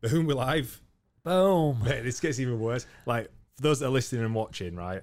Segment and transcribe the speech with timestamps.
[0.00, 0.80] Boom, we're live.
[1.24, 1.82] Boom.
[1.84, 2.86] Mate, this gets even worse.
[3.04, 5.02] Like, for those that are listening and watching, right?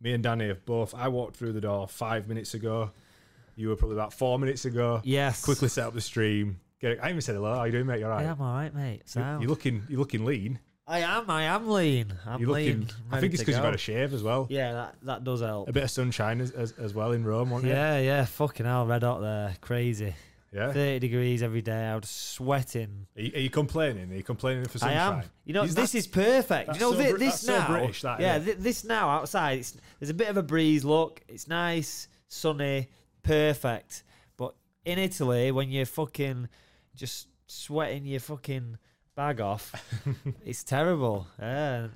[0.00, 0.94] Me and Danny have both.
[0.94, 2.90] I walked through the door five minutes ago.
[3.56, 5.00] You were probably about four minutes ago.
[5.04, 5.42] Yes.
[5.42, 6.60] Quickly set up the stream.
[6.80, 7.54] Get, I even said hello.
[7.54, 8.00] How are you doing, mate?
[8.00, 8.26] You're I right.
[8.26, 9.08] am all right, mate.
[9.08, 9.40] Sound.
[9.40, 9.82] You're looking.
[9.88, 10.58] You're looking lean.
[10.86, 11.30] I am.
[11.30, 12.12] I am lean.
[12.26, 12.80] I'm You're lean.
[12.80, 12.94] looking.
[13.10, 14.46] I think it's because you've had a shave as well.
[14.50, 15.68] Yeah, that that does help.
[15.70, 17.74] A bit of sunshine as, as, as well in Rome, wasn't you?
[17.74, 18.24] Yeah, yeah.
[18.26, 19.56] Fucking hell, red hot there.
[19.62, 20.14] Crazy.
[20.52, 20.72] Yeah.
[20.72, 21.86] 30 degrees every day.
[21.86, 23.06] I was sweating.
[23.16, 24.10] Are you, are you complaining?
[24.10, 25.18] Are you complaining for I sunshine?
[25.24, 25.30] am.
[25.44, 26.74] You know, Is this that- is perfect.
[26.74, 27.66] You know, so thi- Brit- this that's so now.
[27.78, 29.58] British, that, yeah, this now outside.
[29.58, 30.84] It's, there's a bit of a breeze.
[30.84, 32.88] Look, it's nice, sunny,
[33.22, 34.04] perfect.
[34.36, 36.48] But in Italy, when you're fucking
[36.94, 38.78] just sweating your fucking
[39.14, 39.74] bag off,
[40.44, 41.26] it's terrible.
[41.38, 41.88] Yeah,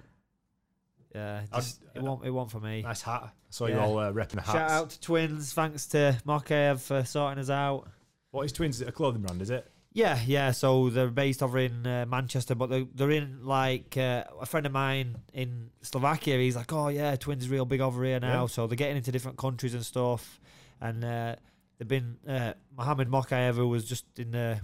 [1.14, 1.42] yeah.
[1.54, 2.24] Just, it won't.
[2.26, 2.82] It won't for me.
[2.82, 3.22] nice hat.
[3.24, 4.52] I saw you all uh, repping the hats.
[4.52, 5.52] Shout out to Twins.
[5.52, 7.88] Thanks to Mokaev for sorting us out.
[8.30, 8.76] What is Twins?
[8.76, 9.42] Is it a clothing brand?
[9.42, 9.70] Is it?
[9.92, 10.52] Yeah, yeah.
[10.52, 14.64] So they're based over in uh, Manchester, but they're, they're in like uh, a friend
[14.66, 16.38] of mine in Slovakia.
[16.38, 18.42] He's like, oh yeah, Twins is real big over here now.
[18.42, 18.46] Yeah.
[18.46, 20.40] So they're getting into different countries and stuff.
[20.80, 21.34] And uh,
[21.78, 24.60] they've been uh, Muhammad Mokaev who was just in the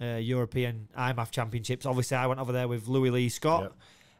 [0.00, 1.84] uh, European IMMAF Championships.
[1.84, 3.72] Obviously, I went over there with Louis Lee Scott, Yep.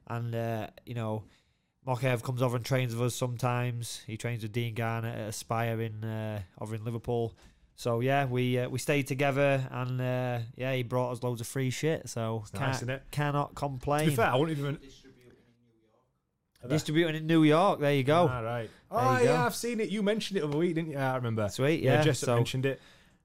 [0.09, 1.25] and uh, you know.
[1.84, 4.05] Mokaev comes over and trains with us sometimes.
[4.06, 7.34] He trains with Dean Garner at Aspire in uh, over in Liverpool.
[7.83, 11.48] So yeah, we uh, we stayed together, and uh, yeah, he brought us loads of
[11.48, 12.08] free shit.
[12.08, 13.02] So nice, can't, isn't it?
[13.11, 14.08] cannot To complain.
[14.11, 14.77] be fair, I wouldn't even.
[14.77, 16.70] Distributing in New York.
[16.70, 18.28] Distribute it in New York, there you go.
[18.30, 18.70] Ah, right.
[18.88, 19.36] Oh yeah, go.
[19.38, 19.88] I've seen it.
[19.88, 20.97] You mentioned it over the week, didn't you?
[20.98, 21.48] I remember.
[21.48, 21.83] Sweet.
[21.83, 22.03] Yeah.
[22.05, 22.80] Jess so mentioned it.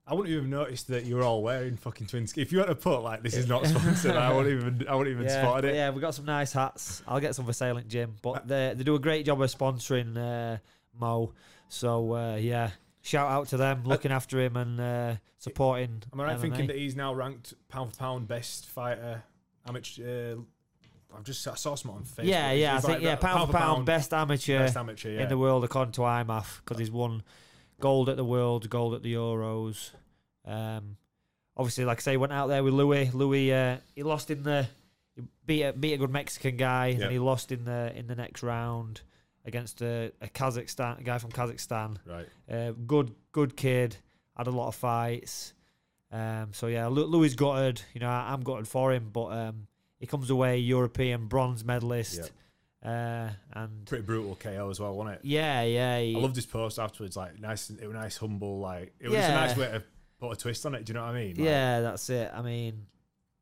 [0.07, 2.33] I wouldn't even notice that you were all wearing fucking twins.
[2.35, 4.87] If you had to put like this is not sponsored, I wouldn't even.
[4.87, 5.75] I wouldn't even yeah, spotted it.
[5.75, 7.03] yeah, we got some nice hats.
[7.07, 9.55] I'll get some for sale at gym, but they they do a great job of
[9.55, 10.57] sponsoring uh,
[10.99, 11.33] Mo.
[11.69, 12.71] So uh, yeah,
[13.07, 16.03] shout out to them, looking after him and uh, supporting.
[16.11, 16.41] Am I right MMA.
[16.41, 19.23] thinking that he's now ranked pound for pound best fighter
[19.67, 20.35] amateur?
[20.35, 20.41] Uh,
[21.15, 22.29] I've just I saw something on Facebook.
[22.29, 25.11] Yeah, yeah, I He's think like yeah, that, pound for pound, best amateur best amateur.
[25.11, 25.23] Yeah.
[25.23, 27.23] in the world according to IMMAF because he's won
[27.79, 29.91] gold at the World, gold at the Euros.
[30.45, 30.97] Um,
[31.55, 33.09] obviously, like I say, went out there with Louis.
[33.13, 34.67] Louis, uh, he lost in the
[35.15, 38.15] he beat a, beat a good Mexican guy, and he lost in the in the
[38.15, 39.01] next round
[39.47, 41.97] against a, a Kazakhstan a guy from Kazakhstan.
[42.05, 42.27] right.
[42.51, 43.95] Uh, good good kid,
[44.37, 45.53] had a lot of fights.
[46.11, 47.81] Um, so yeah, Louis gutted.
[47.93, 49.67] You know, I, I'm gutted for him, but um,
[49.99, 52.31] he comes away European bronze medalist.
[52.85, 55.21] Uh, and Pretty brutal KO as well, wasn't it?
[55.23, 57.17] yeah, yeah, he- I loved his post afterwards.
[57.17, 58.59] Like nice, it was nice, humble.
[58.59, 59.83] Like it was just a nice way to
[60.19, 60.85] put a twist on it.
[60.85, 61.35] Do you know what I mean?
[61.35, 62.31] Like, yeah, that's it.
[62.33, 62.85] I mean,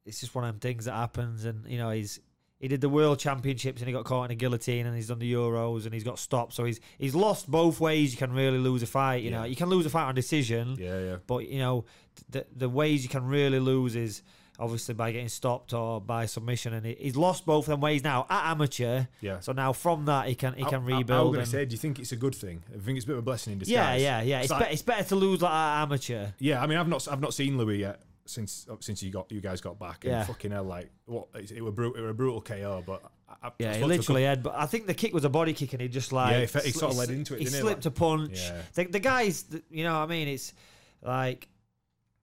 [0.06, 2.20] it's just one of them things that happens, and you know, he's
[2.60, 5.20] he did the world championships and he got caught in a guillotine, and he's done
[5.20, 6.54] the Euros and he's got stopped.
[6.54, 8.12] So he's he's lost both ways.
[8.12, 9.24] You can really lose a fight.
[9.24, 11.16] You know, you can lose a fight on decision, Yeah, yeah.
[11.28, 11.86] but you know,
[12.30, 14.22] the the ways you can really lose is
[14.58, 18.06] obviously by getting stopped or by submission, and he, he's lost both of them ways
[18.06, 19.04] now at amateur.
[19.20, 19.42] Yeah.
[19.42, 21.20] So now from that he can he can I, I, rebuild.
[21.20, 22.64] I was going to say, do you think it's a good thing?
[22.74, 24.02] I think it's a bit of a blessing in disguise.
[24.02, 24.42] yeah, yeah, yeah.
[24.44, 26.28] It's, It's be, it's better to lose like at amateur.
[26.40, 29.31] Yeah, I mean, I've not, I've not seen Louis yet since uh, since you got
[29.31, 30.03] you guys got back.
[30.06, 30.24] And Yeah.
[30.25, 31.28] fucking hell, like what?
[31.36, 33.80] It, it were brutal, it were a brutal KO, but I, I Yeah, he spoke
[33.80, 34.44] to a literally had.
[34.44, 36.69] But I think the kick was a body kick, and he just like Yeah, he
[36.72, 38.40] sli- sort of led into it, he, slipped like- a punch.
[38.41, 38.62] Yeah.
[38.74, 40.53] The, the guys, you know, what I mean, it's
[41.02, 41.47] like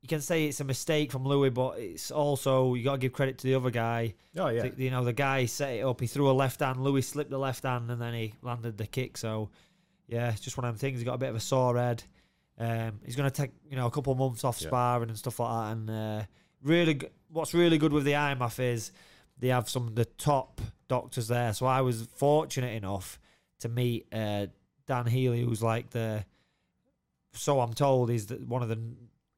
[0.01, 3.13] you can say it's a mistake from Louis, but it's also you got to give
[3.13, 4.15] credit to the other guy.
[4.37, 6.01] oh yeah, The- you know, the guy set it up.
[6.01, 6.83] He threw a left hand.
[6.83, 9.17] Louis slipped the left hand, and then he landed the kick.
[9.17, 9.51] So
[10.09, 10.99] yeah, it's just one of them things.
[10.99, 12.03] He got a bit of a sore head.
[12.63, 14.69] Um, he's going to take you know a couple of months off Yeah.
[14.69, 15.73] sparring and stuff like that.
[15.73, 16.25] And uh,
[16.63, 17.01] really,
[17.31, 18.93] what's really good with the IMMAF is
[19.39, 21.53] they have some of the top doctors there.
[21.55, 23.19] So I was fortunate enough
[23.61, 24.47] to meet uh,
[24.87, 26.25] Dan Healy, who's like the,
[27.33, 28.79] so I'm told, is one of the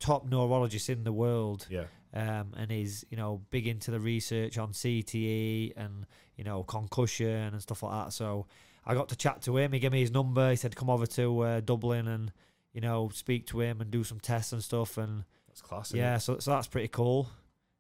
[0.01, 4.59] top neurologists in the world yeah, um, and he's you know big into the research
[4.59, 6.05] on CTE and
[6.37, 8.13] you know concussion and stuff like that.
[8.13, 8.47] So
[8.85, 9.73] I got to chat to him.
[9.73, 10.51] He gave me his number.
[10.51, 12.33] He said come over to uh, Dublin and
[12.75, 14.99] you know speak to him and do some tests and stuff.
[14.99, 15.89] And that's class.
[15.89, 17.29] isn't yeah, so so that's pretty cool.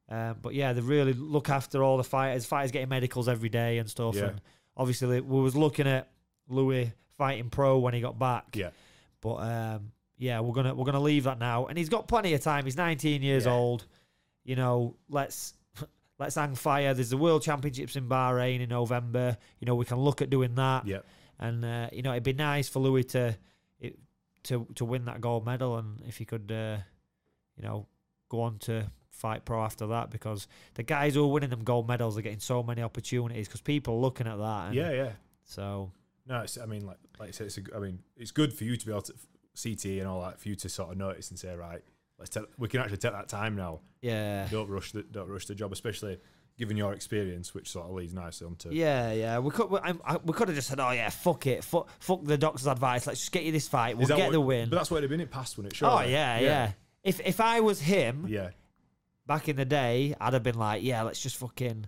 [0.09, 2.47] Um, but yeah, they really look after all the fighters.
[2.47, 4.14] Fighters getting medicals every day and stuff.
[4.17, 4.29] Yeah.
[4.29, 4.41] And
[4.76, 6.08] obviously we was looking at
[6.49, 8.55] Louis fighting pro when he got back.
[8.55, 8.70] yeah,
[9.20, 12.40] But um, yeah, we're gonna we're gonna leave that now, and he's got plenty of
[12.43, 12.64] time.
[12.64, 13.52] He's 19 years Yeah.
[13.52, 13.87] old.
[14.44, 15.55] You know, let's
[16.19, 16.93] let's hang fire.
[16.93, 19.38] There's the World Championships in Bahrain in November.
[19.58, 20.99] You know, we can look at doing that, yeah.
[21.40, 23.37] and uh, you know, it'd be nice for Louis to
[24.44, 26.79] to to win that gold medal, and if he could, uh,
[27.56, 27.87] you know,
[28.29, 31.87] go on to fight pro after that, because the guys who are winning them gold
[31.88, 34.67] medals are getting so many opportunities because people are looking at that.
[34.67, 35.11] And Yeah, yeah.
[35.44, 35.93] So
[36.26, 38.64] No, it's, I mean, like, like I said, it's a, I mean, it's good for
[38.64, 39.14] you to be able to
[39.62, 41.82] CT and all that for you to sort of notice and say, right,
[42.19, 43.81] let's take, we can actually take that time now.
[44.02, 46.19] yeah, Don't rush the don't rush the job, especially
[46.56, 48.71] given your experience, which sort of leads nicely onto.
[48.71, 49.39] Yeah, yeah.
[49.41, 51.89] We could we, I, I- we could have just said, oh yeah, fuck it, fuck,
[51.99, 53.06] fuck the doctor's advice.
[53.06, 53.97] Let's just get you this fight.
[53.97, 54.69] We'll Is that get what- the win.
[54.71, 55.83] But that's what it'd have been in past, wouldn't it?
[55.83, 56.12] Oh surely?
[56.12, 56.73] yeah, yeah,
[57.03, 58.51] If if I was him Yeah.
[59.27, 61.87] back in the day, I'd have been like, yeah, let's just fucking,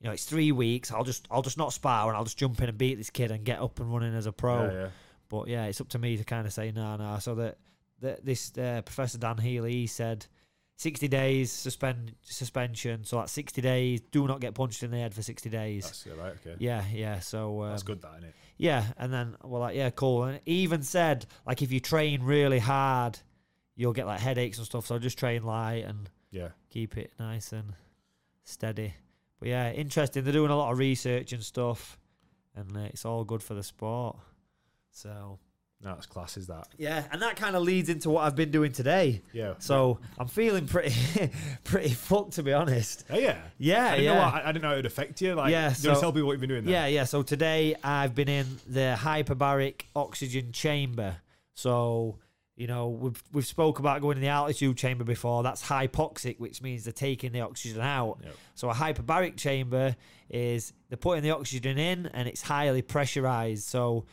[0.00, 0.90] you know, it's three weeks.
[0.92, 3.30] I'll just I'll just not spar and I'll just jump in and beat this kid
[3.30, 4.64] and get up and running as a pro.
[4.66, 4.88] Yeah, yeah.
[5.28, 7.18] But yeah, it's up to me to kind of say no, no.
[7.20, 7.58] So that
[8.00, 10.26] that this uh, Professor Dan Healy he said.
[10.78, 15.14] 60 days suspend suspension so that's 60 days do not get punched in the head
[15.14, 16.34] for 60 days That's right.
[16.46, 16.56] Okay.
[16.58, 18.34] yeah yeah so um, That's good, that, isn't it?
[18.58, 20.24] yeah, and then well, like yeah, cool.
[20.24, 23.18] And even said like if you train really hard,
[23.74, 24.86] you'll get like headaches and stuff.
[24.86, 26.48] So just train light and Yeah.
[26.70, 27.74] keep it nice and
[28.44, 28.94] steady.
[29.38, 30.24] But yeah, interesting.
[30.24, 31.98] They're doing a lot of research and stuff,
[32.54, 34.16] and uh, it's all good for the sport.
[34.90, 35.38] So
[35.82, 36.68] that's class, is that?
[36.78, 39.22] yeah, and that kind of leads into what I've been doing today.
[39.32, 39.54] Yeah.
[39.58, 40.94] So I'm feeling pretty
[41.64, 43.04] pretty fucked to be honest.
[43.10, 43.38] Oh, yeah.
[43.58, 44.14] Yeah, I didn't yeah.
[44.14, 45.34] know what, I, I didn't know it would affect you.
[45.34, 46.72] Like, Yeah, do you want so- tell people what you've been doing there?
[46.72, 47.04] Yeah, yeah.
[47.04, 51.16] So today I've been in the hyperbaric oxygen chamber.
[51.54, 52.18] So
[52.56, 55.42] you know we've we've spoke about going in the altitude chamber before.
[55.42, 58.18] That's hypoxic, which means they're taking the oxygen out.
[58.24, 58.34] Yep.
[58.54, 59.94] So a hyperbaric chamber
[60.30, 63.64] is they're putting the oxygen in and it's highly pressurized.
[63.68, 64.06] So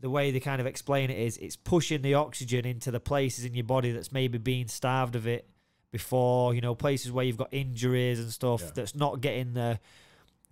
[0.00, 3.44] the way they kind of explain it is it's pushing the oxygen into the places
[3.44, 5.48] in your body that's maybe being starved of it
[5.90, 8.70] before, you know, places where you've got injuries and stuff Yeah.
[8.74, 9.78] that's not getting the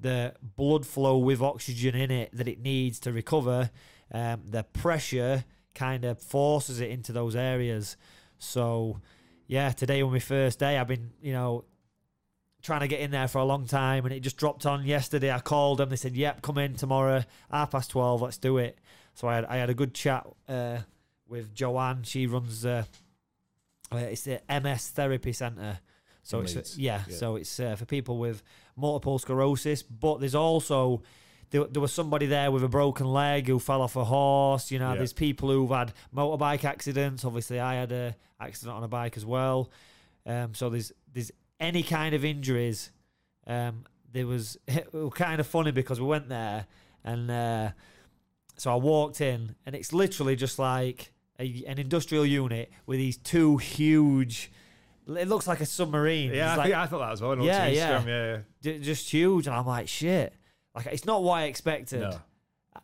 [0.01, 3.71] the blood flow with oxygen in it that it needs to recover.
[4.11, 5.45] Um, the pressure
[5.75, 7.97] kind of forces it into those areas.
[8.39, 9.01] So,
[9.47, 11.65] yeah, today on my first day, I've been, you know,
[12.63, 15.31] trying to get in there for a long time, and it just dropped on yesterday.
[15.33, 15.89] I called them.
[15.89, 18.23] They said, "Yep, come in tomorrow, half past twelve.
[18.23, 18.79] Let's do it."
[19.15, 20.79] So I had I had a good chat uh,
[21.29, 22.03] with Joanne.
[22.05, 22.85] She runs uh,
[23.93, 25.79] uh, it's the MS Therapy Centre.
[26.23, 27.17] So In it's yeah, yeah.
[27.17, 28.43] so it's uh, for people with
[28.77, 31.03] multiple sclerosis, but there's also
[31.51, 34.71] there, there was somebody there with a broken leg who fell off a horse.
[34.71, 34.99] You know, Yeah.
[34.99, 37.25] there's people who've had motorbike accidents.
[37.25, 39.71] Obviously, I had a accident on a bike as well.
[40.25, 42.91] Um, so there's there's any kind of injuries.
[43.47, 46.67] Um, there was it was kind of funny because we went there
[47.05, 47.71] and uh,
[48.63, 51.11] so I walked in and it's literally just like
[51.41, 54.53] a, an industrial unit with these two huge.
[55.09, 56.33] It looks like a submarine.
[56.33, 57.37] Yeah, I, like- think I thought that as well.
[57.45, 58.05] Yeah, yeah.
[58.07, 58.39] Yeah, yeah.
[58.63, 60.33] ju- just huge, and I'm like, shit.
[60.77, 62.03] Like it's not what I expected.
[62.03, 62.21] No.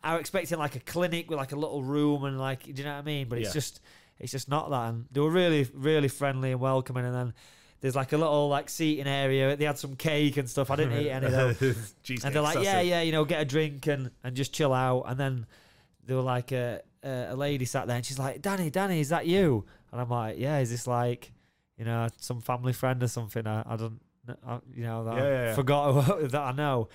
[0.03, 2.83] I was expecting like a clinic with like a little room and like, do you
[2.83, 3.29] know what I mean?
[3.29, 3.53] But it's Yeah.
[3.53, 3.79] just,
[4.19, 4.89] it's just not that.
[4.89, 7.05] And they were really, really friendly and welcoming.
[7.05, 7.33] And then
[7.79, 9.55] there's like a little like seating area.
[9.55, 10.71] They had some cake and stuff.
[10.71, 11.75] I didn't eat any of them.
[12.25, 15.03] And they're like, yeah, yeah, you know, get a drink and and just chill out.
[15.07, 15.45] And then
[16.09, 19.25] they were like, a a lady sat there and she's like, Danny, Danny, is that
[19.25, 19.65] you?
[19.91, 21.31] And I'm like, yeah, is this like,
[21.77, 23.47] you know, some family friend or something?
[23.47, 24.01] I, I don't,
[24.45, 25.55] I, you know, that Yeah, I yeah, yeah.
[25.55, 26.89] forgot that I know.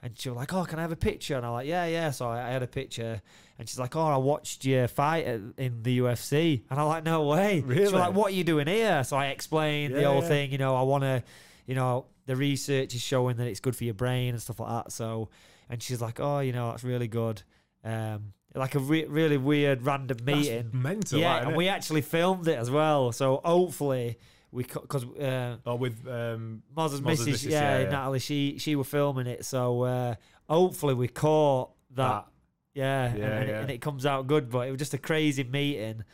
[0.00, 1.36] And she was like, oh, can I have a picture?
[1.36, 2.12] And I'm like, yeah, yeah.
[2.12, 3.20] So I, I had a picture.
[3.58, 6.62] And she's like, oh, I watched your fight at, in the UFC.
[6.70, 7.60] And I'm like, no way.
[7.66, 7.88] Really?
[7.90, 9.02] like, what are you doing here?
[9.02, 10.52] So I explained the whole thing.
[10.52, 11.24] You know, I want to,
[11.66, 14.84] you know, the research is showing that it's good for your brain and stuff like
[14.84, 14.92] that.
[14.92, 15.30] So,
[15.68, 17.42] and she's like, oh, you know, that's really good.
[17.82, 20.70] Um, like a re- really weird random That's meeting.
[20.72, 21.56] mental, yeah, that, and innit?
[21.56, 23.12] we actually filmed it as well.
[23.12, 24.18] So hopefully
[24.50, 27.90] we because uh, Or with um, Moz's Moz's missus, missus, yeah, yeah, yeah.
[27.90, 29.44] Natalie, she she were filming it.
[29.44, 30.14] So uh,
[30.48, 32.08] hopefully we caught that.
[32.08, 32.26] that.
[32.74, 33.60] Yeah, and, Yeah, and, It, yeah.
[33.60, 34.50] and it comes out good.
[34.50, 36.04] But it was just a crazy meeting.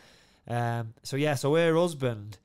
[0.49, 2.39] Um, so yeah, so her husband,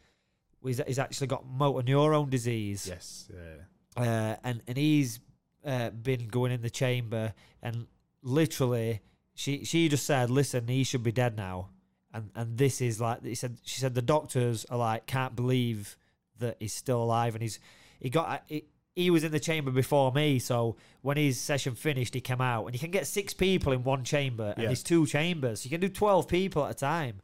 [0.63, 3.29] he's, he's actually got motor neurone disease Yes.
[3.33, 4.01] Yeah.
[4.01, 5.19] uh, and and he's
[5.65, 7.87] uh, been going in the chamber, and
[8.23, 9.01] literally,
[9.39, 11.69] she she just said, "Listen, he should be dead now,"
[12.13, 13.57] and and this is like he said.
[13.63, 15.95] She said the doctors are like can't believe
[16.39, 17.57] that he's still alive, and he's
[18.01, 18.65] he got he,
[18.95, 22.65] he was in the chamber before me, so when his session finished, he came out,
[22.65, 24.65] and you can get six people in one chamber, and Yeah.
[24.69, 27.21] there's two chambers, you can do twelve people at a time.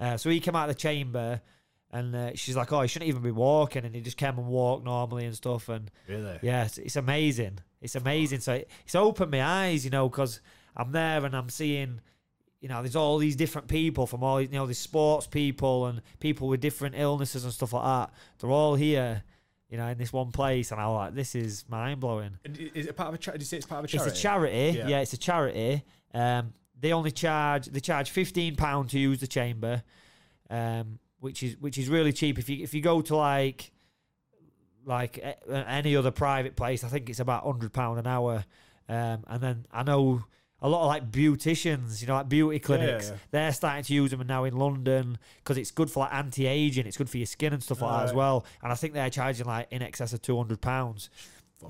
[0.00, 1.40] Uh, so he came out of the chamber.
[1.94, 4.46] And uh, she's like, "Oh, he shouldn't even be walking," and he just came and
[4.46, 5.68] walked normally and stuff.
[5.68, 6.38] And Really.
[6.40, 7.58] yeah, it's, it's amazing.
[7.82, 8.40] It's amazing.
[8.40, 10.40] So it, it's opened my eyes, you know, because
[10.76, 12.00] I'm there and I'm seeing,
[12.60, 16.02] you know, there's all these different people from all, you know, these sports people and
[16.20, 18.14] people with different illnesses and stuff like that.
[18.38, 19.22] They're all here,
[19.68, 22.38] you know, in this one place, and I'm like, this is mind blowing.
[22.44, 23.38] Is it part of a charity?
[23.38, 24.10] Did you say it's part of a charity?
[24.10, 24.78] It's a charity.
[24.78, 24.88] Yeah.
[24.88, 25.00] Yeah.
[25.00, 25.82] it's a charity.
[26.14, 29.82] Um, they only charge they charge fifteen pound to use the chamber,
[30.50, 32.38] um, which is which is really cheap.
[32.38, 33.70] If you if you go to like
[34.84, 38.44] like any other private place, I think it's about hundred pound an hour.
[38.88, 40.24] Um, and then I know
[40.62, 43.16] a lot of like beauticians, you know, like beauty clinics, yeah.
[43.32, 46.86] they're starting to use them now in London because it's good for like anti-aging.
[46.86, 48.46] It's good for your skin and stuff like that as well.
[48.62, 51.10] And I think they're charging like in excess of two hundred pounds.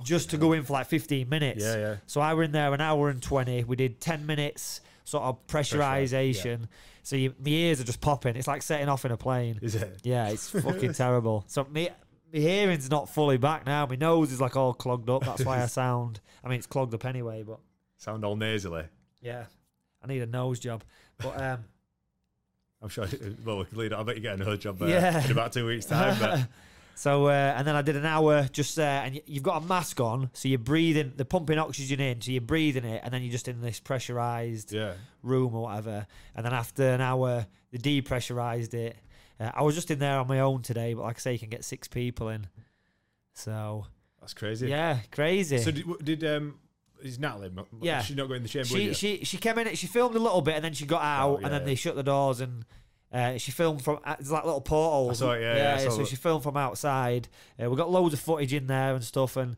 [0.04, 1.64] just to go in for like 15 minutes.
[1.64, 1.96] Yeah, yeah.
[2.06, 3.64] So I were in there an hour and 20.
[3.64, 6.68] We did 10 minutes sort of pressurization.
[7.02, 8.36] So you, my ears are just popping.
[8.36, 9.58] It's like setting off in a plane.
[9.60, 10.00] Is it?
[10.02, 11.44] Yeah, it's fucking terrible.
[11.46, 11.88] So me,
[12.32, 13.86] my hearing's not fully back now.
[13.86, 15.24] My nose is like all clogged up.
[15.24, 16.20] That's why I sound.
[16.44, 17.58] I mean, it's clogged up anyway, but
[18.02, 18.82] Sound all nasally.
[19.20, 19.44] yeah,
[20.02, 20.82] I need a nose job.
[21.18, 21.64] But um,
[22.82, 23.06] I'm sure.
[23.44, 23.92] Well, we can lead.
[23.92, 23.94] it.
[23.98, 25.24] I bet you get another job there Yeah.
[25.24, 26.16] in about two weeks' time.
[26.18, 26.48] But
[26.96, 30.00] so uh, and then I did an hour just there, and you've got a mask
[30.00, 31.12] on, so you're breathing.
[31.14, 34.72] They're pumping oxygen in, so you're breathing it, and then you're just in this pressurized
[34.72, 36.08] yeah, room or whatever.
[36.34, 38.96] And then after an hour, they depressurized it.
[39.38, 41.38] Uh, I was just in there on my own today, but like I say, you
[41.38, 42.48] can get six people in.
[43.34, 43.86] So
[44.20, 44.66] that's crazy.
[44.68, 45.58] yeah, crazy.
[45.58, 46.58] So did, did um
[47.18, 47.50] Natalie?
[47.80, 48.02] Yeah.
[48.02, 48.66] She's not going in the chamber.
[48.68, 49.74] she she she came in.
[49.74, 51.66] She filmed a little bit, and then she got out, Oh, yeah, and then yeah.
[51.66, 52.64] they shut the doors, and
[53.12, 53.98] uh, she filmed from.
[54.04, 55.20] uh, It's like little portals.
[55.22, 56.08] It, yeah, yeah, saw so that.
[56.08, 57.28] she filmed from outside.
[57.62, 59.56] Uh, we got loads of footage in there and stuff, and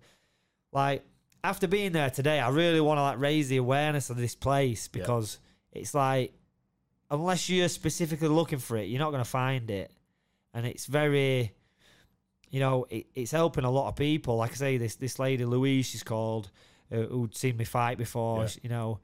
[0.72, 1.04] like
[1.42, 4.88] after being there today, I really want to like raise the awareness of this place
[4.92, 5.00] Yeah.
[5.02, 5.38] because
[5.72, 6.32] it's like
[7.10, 9.92] unless you're specifically looking for it, you're not going to find it,
[10.52, 11.52] and it's very.
[12.50, 14.36] You know, it, it's helping a lot of people.
[14.36, 16.50] Like I say, this this lady Louise, she's called,
[16.92, 18.42] uh, who'd seen me fight before.
[18.42, 18.48] Yeah.
[18.62, 19.00] you know,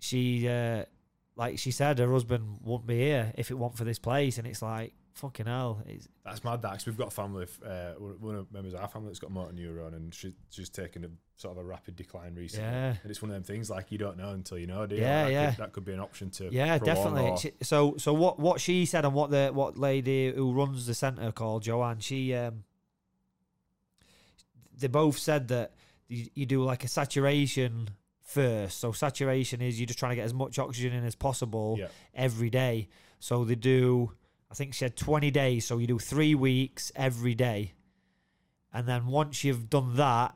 [0.00, 0.84] she uh,
[1.36, 4.46] like she said her husband wouldn't be here if it weren't for this place, and
[4.46, 5.82] it's like fucking hell.
[5.86, 6.62] It's, That's mad.
[6.62, 7.46] That 'cause we've got a family.
[7.64, 10.70] Uh, one of the members of our family that's got motor neuron, and she, she's
[10.70, 12.64] taken a sort of a rapid decline recently.
[12.66, 12.94] Yeah.
[13.02, 14.86] And it's one of them things like you don't know until you know.
[14.86, 15.02] Do you?
[15.02, 15.50] Yeah, that yeah.
[15.50, 16.48] Could, that could be an option to.
[16.52, 17.28] yeah, definitely.
[17.30, 20.86] or- She- so so what what she said and what the what lady who runs
[20.86, 22.64] the centre called Joanne, she um,
[24.78, 25.72] they both said that
[26.12, 27.90] you, you do like a saturation
[28.22, 28.78] first.
[28.78, 31.88] So saturation is you're just trying to get as much oxygen in as possible yeah.
[32.14, 32.88] every day.
[33.18, 34.12] So they do,
[34.50, 35.66] I think she had 20 days.
[35.66, 37.72] So you do three weeks every day.
[38.72, 40.34] And then once you've done that,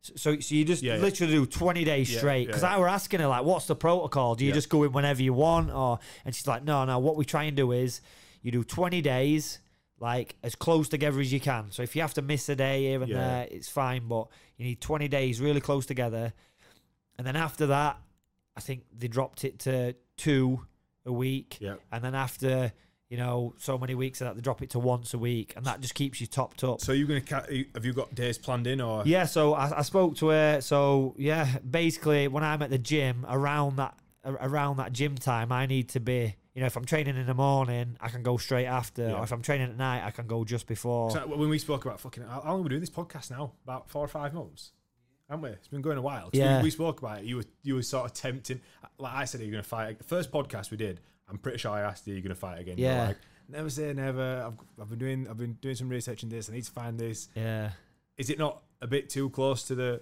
[0.00, 1.02] so, so you just Yeah, yeah.
[1.02, 2.46] literally do 20 days Yeah, straight.
[2.46, 2.76] Because yeah.
[2.76, 4.34] I were asking her, like, what's the protocol?
[4.36, 4.54] Do you Yeah.
[4.54, 5.70] just go in whenever you want?
[5.70, 8.00] or And she's like, no, no, what we try and do is
[8.42, 9.58] you do 20 days,
[10.00, 11.70] like, as close together as you can.
[11.70, 13.16] So if you have to miss a day here and Yeah.
[13.18, 14.06] there, it's fine.
[14.06, 16.32] But you need 20 days really close together.
[17.16, 17.98] And then after that,
[18.56, 20.66] I think they dropped it to two
[21.04, 21.58] a week.
[21.60, 21.74] Yeah.
[21.90, 22.72] And then after,
[23.08, 25.54] you know, so many weeks of that, they drop it to once a week.
[25.56, 26.80] And that just keeps you topped up.
[26.80, 29.02] So you're gonna have you got days planned in or?
[29.06, 30.60] Yeah, so I, I spoke to her.
[30.60, 35.66] So yeah, basically, when I'm at the gym around that around that gym time, I
[35.66, 36.36] need to be.
[36.58, 39.02] You know, if I'm training in the morning, I can go straight after.
[39.10, 39.14] Yeah.
[39.14, 41.12] Or if I'm training at night, I can go just before.
[41.12, 43.52] So when we spoke about fucking, how long have we doing this podcast now?
[43.62, 44.72] About four or five months,
[45.30, 45.50] haven't we?
[45.50, 46.30] It's been going a while.
[46.32, 46.56] Yeah.
[46.58, 47.26] We, we spoke about it.
[47.26, 48.60] You were you were sort of tempting.
[48.98, 49.98] Like I said, you're you going to fight?
[49.98, 50.98] The first podcast we did,
[51.28, 52.74] I'm pretty sure I asked you, you're you going to fight again?
[52.76, 53.06] Yeah.
[53.06, 54.42] like, never say never.
[54.44, 56.50] I've, I've been doing I've been doing some research in this.
[56.50, 57.28] I need to find this.
[57.36, 57.70] yeah.
[58.16, 60.00] Is it not a bit too close to the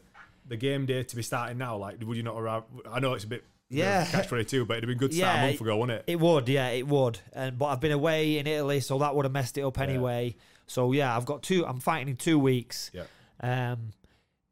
[0.48, 1.76] the game day to be starting now?
[1.76, 2.62] Like, would you not arrive?
[2.90, 4.04] I know it's a bit Yeah.
[4.06, 5.98] catch twenty two, but it'd have been good to start Yeah, a month ago, wouldn't
[6.00, 6.04] it?
[6.12, 7.18] It would, yeah, it would.
[7.32, 9.82] And but I've been away in Italy, so that would have messed it up Yeah.
[9.84, 10.36] anyway.
[10.66, 11.64] So yeah, I've got two.
[11.66, 12.90] I'm fighting in two weeks.
[12.92, 13.04] Yeah.
[13.40, 13.90] Um,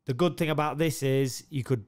[0.06, 1.84] the good thing about this is you could.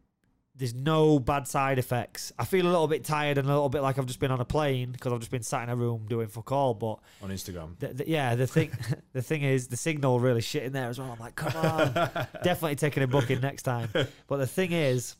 [0.58, 2.32] There's no bad side effects.
[2.38, 4.40] I feel a little bit tired and a little bit like I've just been on
[4.40, 6.72] a plane because I've just been sat in a room doing fuck all.
[6.72, 7.78] But On Instagram.
[7.78, 8.70] the, the, yeah, the thing,
[9.12, 11.10] the thing is, the signal really shit in there as well.
[11.12, 11.92] I'm like, come on,
[12.42, 13.90] definitely taking a booking next time.
[13.92, 15.16] But the thing is,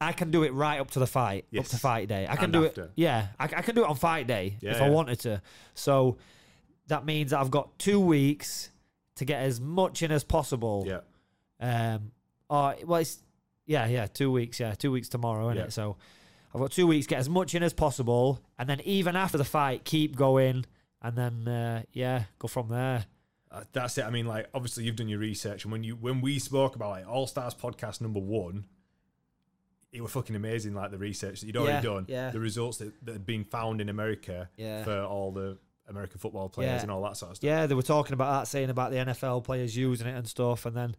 [0.00, 2.26] I can do it right up to the fight, up to fight day.
[2.28, 2.84] I can And do after.
[2.84, 2.90] it.
[2.94, 5.42] Yeah, I, I can do it on fight day Yeah, if I wanted to.
[5.74, 6.18] So
[6.86, 8.70] that means that I've got two weeks
[9.16, 10.84] to get as much in as possible.
[10.86, 11.00] Yeah.
[11.60, 12.12] Um.
[12.48, 13.18] Or well, it's
[13.66, 14.60] yeah, yeah, two weeks.
[14.60, 15.64] Yeah, two weeks tomorrow, isn't Yeah.
[15.64, 15.72] it?
[15.72, 15.96] So
[16.54, 19.36] I've got two weeks to get as much in as possible, and then even after
[19.36, 20.64] the fight, keep going,
[21.02, 23.04] and then uh, yeah, go from there.
[23.50, 24.04] Uh, that's it.
[24.04, 26.90] I mean, like obviously you've done your research, and when you when we spoke about
[26.90, 28.64] like All Stars podcast number one,
[29.92, 30.74] it was fucking amazing.
[30.74, 32.30] Like the research that you'd already Yeah, done, yeah.
[32.30, 34.84] the results that, that had been found in America Yeah.
[34.84, 37.46] for all the American football players and all that sort of stuff.
[37.46, 40.66] Yeah, they were talking about that, saying about the NFL players using it and stuff,
[40.66, 40.96] and then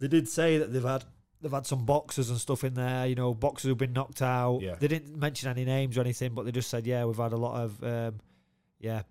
[0.00, 1.04] they did say that they've had
[1.40, 3.06] they've had some boxers and stuff in there.
[3.06, 4.60] You know, boxers who've been knocked out.
[4.60, 4.76] Yeah.
[4.78, 7.36] They didn't mention any names or anything, but they just said, yeah, we've had a
[7.36, 8.20] lot of, um,
[8.78, 9.02] yeah,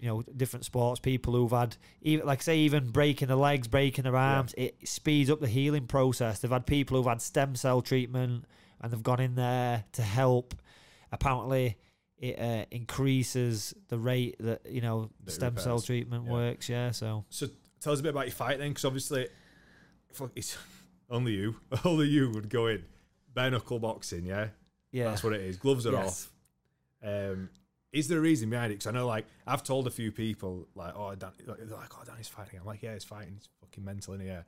[0.00, 4.04] you know, different sports people who've had, even like say, even breaking the legs, breaking
[4.04, 4.54] their arms.
[4.56, 6.38] It speeds up the healing process.
[6.40, 8.46] They've had people who've had stem cell treatment
[8.80, 10.54] and they've gone in there to help.
[11.12, 11.76] Apparently.
[12.22, 16.32] It uh, increases the rate that you know That stem cell treatment Yeah.
[16.32, 16.68] works.
[16.68, 17.46] Yeah, so So
[17.80, 19.26] tell us a bit about your fight then, because obviously,
[20.36, 20.58] it's
[21.08, 22.84] only you, only you would go in
[23.32, 24.26] bare knuckle boxing.
[24.26, 24.48] Yeah,
[24.92, 25.56] yeah, that's what it is.
[25.56, 26.28] Gloves are Yes.
[27.02, 27.08] off.
[27.08, 27.48] Um,
[27.92, 28.76] is there a reason behind it?
[28.76, 31.92] Because I know, like, I've told a few people, like, oh, Dan, like, they're like,
[31.98, 32.60] oh, Danny's fighting.
[32.60, 33.34] I'm like, yeah, he's fighting.
[33.34, 34.44] He's fucking mental in here.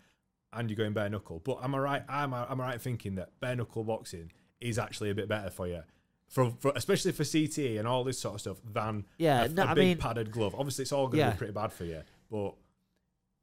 [0.52, 1.40] and you're going bare knuckle.
[1.42, 2.02] But am I right?
[2.08, 4.30] Am I, am I right thinking that bare knuckle boxing
[4.60, 5.82] is actually a bit better for you?
[6.28, 9.64] For, for especially for CTE and all this sort of stuff than Yeah, a, no,
[9.64, 10.54] a I big mean- padded glove.
[10.56, 11.30] Obviously, it's all going to Yeah.
[11.32, 12.02] be pretty bad for you.
[12.30, 12.54] But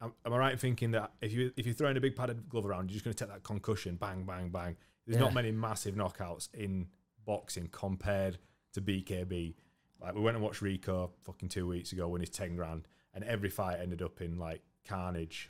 [0.01, 2.47] am, am I right in thinking that if you if you're throwing a big padded
[2.49, 4.75] glove around, you're just going to take that concussion, bang, bang, bang.
[5.05, 5.25] There's Yeah.
[5.25, 6.87] not many massive knockouts in
[7.25, 8.37] boxing compared
[8.73, 9.55] to BKB.
[10.01, 13.23] Like we went and watched Rico fucking two weeks ago when he's ten grand, and
[13.23, 15.49] every fight ended up in like carnage.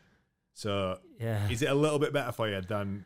[0.54, 1.48] So Yeah.
[1.50, 3.06] is it a little bit better for you than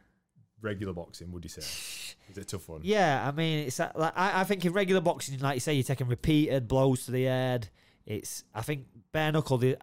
[0.62, 1.32] regular boxing?
[1.32, 1.62] Would you say?
[2.32, 2.80] Is it a tough one?
[2.84, 5.84] Yeah, I mean, it's like I, I think in regular boxing, like you say, you're
[5.84, 7.68] taking repeated blows to the head.
[8.06, 9.58] It's I think bare knuckle.
[9.58, 9.78] the-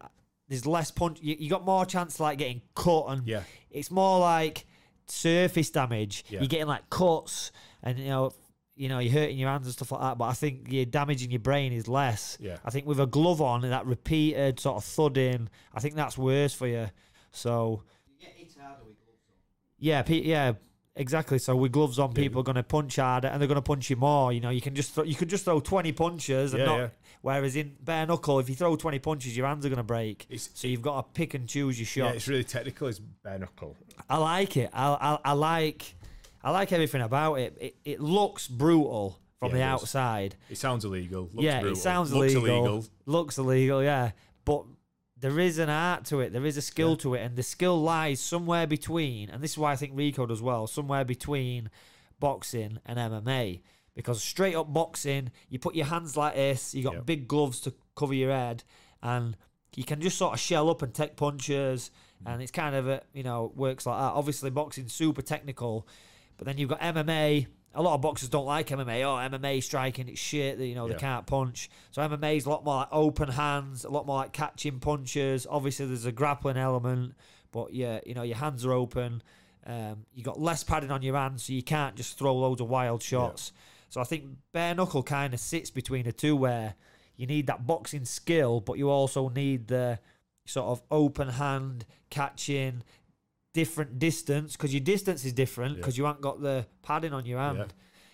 [0.49, 1.19] There's less punch.
[1.21, 3.43] You, you got more chance like getting cut, and Yeah.
[3.71, 4.65] it's more like
[5.07, 6.25] surface damage.
[6.29, 6.41] Yeah.
[6.41, 7.53] You're getting like cuts,
[7.83, 8.33] and you know,
[8.81, 10.17] you know, you're hurting your hands and stuff like that.
[10.19, 12.39] But I think you're damaging your brain is less.
[12.41, 12.57] Yeah.
[12.65, 16.17] I think with a glove on and that repeated sort of thudding, I think that's
[16.17, 16.89] worse for you.
[17.31, 17.83] So
[19.79, 20.53] yeah, pe- yeah,
[20.95, 21.39] exactly.
[21.39, 22.15] So with gloves on, Yeah.
[22.23, 24.33] people are going to punch harder and they're going to punch you more.
[24.33, 26.79] You know, you can just throw, you could just throw twenty punches and Yeah, not.
[26.79, 26.89] yeah.
[27.23, 30.27] Whereas in bare knuckle, if you throw twenty punches, your hands are going to break.
[30.31, 32.89] It's, So you've got to pick and choose your yeah, it's really technical.
[32.89, 33.77] It's bare knuckle.
[34.09, 34.71] I like it.
[34.73, 34.87] I,
[35.25, 35.95] I I like
[36.43, 37.57] I like everything about it.
[37.61, 40.37] It it looks brutal from Yeah, the it outside.
[40.49, 41.23] It sounds illegal.
[41.33, 42.85] Looks yeah, brutal, it sounds looks illegal, illegal.
[43.07, 44.13] Looks illegal, yeah.
[44.45, 44.65] But
[45.19, 46.33] there is an art to it.
[46.33, 46.97] There is a skill Yeah.
[46.97, 49.29] to it, and the skill lies somewhere between.
[49.31, 50.67] And this is why I think Rico does well.
[50.67, 51.71] Somewhere between
[52.19, 53.63] boxing and MMA.
[53.95, 56.75] Because straight up boxing, you put your hands like this.
[56.75, 58.65] You got big gloves to cover your head,
[59.03, 59.37] and
[59.77, 61.91] you can just sort of shell up and take punches.
[62.25, 62.33] Mm.
[62.33, 64.13] And it's kind of a you know works like that.
[64.13, 65.87] Obviously, boxing's super technical,
[66.41, 67.47] but then you've got MMA.
[67.75, 69.03] A lot of boxers don't like MMA.
[69.05, 70.59] Oh, MMA striking, it's shit.
[70.59, 70.99] You know, they Yeah.
[71.01, 71.69] can't punch.
[71.91, 75.47] So MMA is a lot more like open hands, a lot more like catching punches.
[75.49, 77.15] Obviously, there's a grappling element,
[77.53, 79.23] but yeah, you know, your hands are open.
[79.67, 82.71] Um, you got less padding on your hands, so you can't just throw loads of
[82.71, 83.53] wild shots.
[83.91, 86.75] So I think bare knuckle kind of sits between the two, where
[87.17, 89.99] you need that boxing skill, but you also need the
[90.47, 92.83] sort of open hand catching,
[93.53, 95.77] different distance because your distance is different Yeah.
[95.81, 97.59] because you haven't got the padding on your hand.
[97.59, 97.65] Yeah.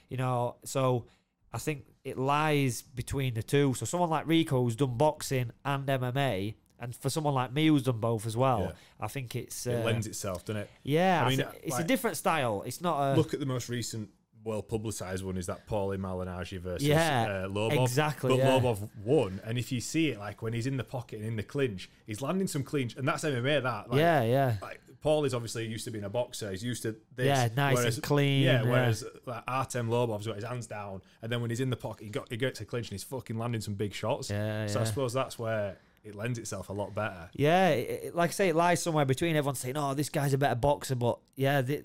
[0.08, 1.06] You know, so
[1.52, 3.74] I think it lies between the two.
[3.74, 7.82] So someone like Rico who's done boxing and MMA, and for someone like me who's
[7.82, 8.72] done both as well, Yeah.
[9.00, 10.70] I think it's uh, It lends itself, doesn't it?
[10.82, 11.24] yeah.
[11.24, 12.62] I mean, it's a different style.
[12.66, 14.10] It's not a Look at the most recent,
[14.44, 17.82] well publicised one is that Paulie Malignaggi versus Yeah, uh, Lobov.
[17.82, 18.50] exactly, But yeah.
[18.60, 21.34] Lobov won, and if you see it, like when he's in the pocket and in
[21.36, 23.62] the clinch, he's landing some clinch, and that's MMA.
[23.64, 24.56] That like, yeah, yeah.
[24.62, 26.50] Like Paul is obviously used to being a boxer.
[26.50, 27.26] He's used to this.
[27.26, 28.70] Yeah, nice and clean, Yeah, yeah.
[28.70, 32.04] whereas like Artem Lobov's got his hands down, and then when he's in the pocket,
[32.04, 34.30] he got he gets a clinch and he's fucking landing some big shots.
[34.30, 37.28] Yeah, so I suppose that's where it lends itself a lot better.
[37.34, 39.36] Yeah, it, it- like I say, it lies somewhere between.
[39.36, 41.84] everyone saying, "Oh, this guy's a better boxer," but yeah, the,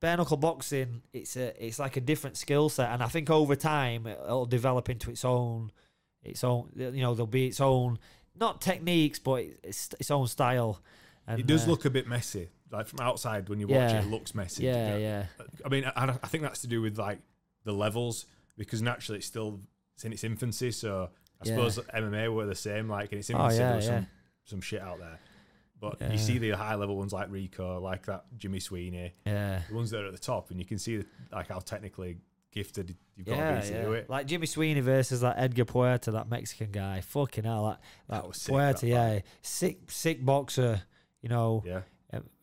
[0.00, 3.54] bare knuckle boxing, it's a, it's like a different skill set, and I think over
[3.56, 5.70] time it'll develop into its own,
[6.22, 6.70] its own.
[6.76, 7.98] You know, there'll be its own,
[8.38, 10.80] not techniques, but it's its own style.
[11.32, 12.48] And, it does uh, look a bit messy.
[12.70, 14.00] Like from outside, when you watch Yeah.
[14.00, 14.64] it, it looks messy.
[14.64, 15.26] Yeah, yeah,
[15.64, 17.18] I mean, I, I think that's to do with like
[17.64, 19.60] the levels because naturally it's still
[19.94, 20.70] it's in its infancy.
[20.70, 21.54] So I Yeah.
[21.56, 22.88] suppose MMA were the same.
[22.88, 23.96] Like in its Oh, infancy, yeah, there was yeah.
[23.98, 24.06] some
[24.44, 25.18] some shit out there.
[25.80, 29.62] But you see the high level ones like Rico, like that Jimmy Sweeney, yeah.
[29.68, 32.18] the ones that are at the top, and you can see like how technically
[32.52, 34.08] gifted you've got to be to do it.
[34.08, 37.00] Like Jimmy Sweeney versus that Edgar Puerta, that Mexican guy.
[37.00, 40.82] Fucking hell, that, that, That was sick, Puerta, that yeah, sick, sick boxer.
[41.22, 41.80] You know, Yeah,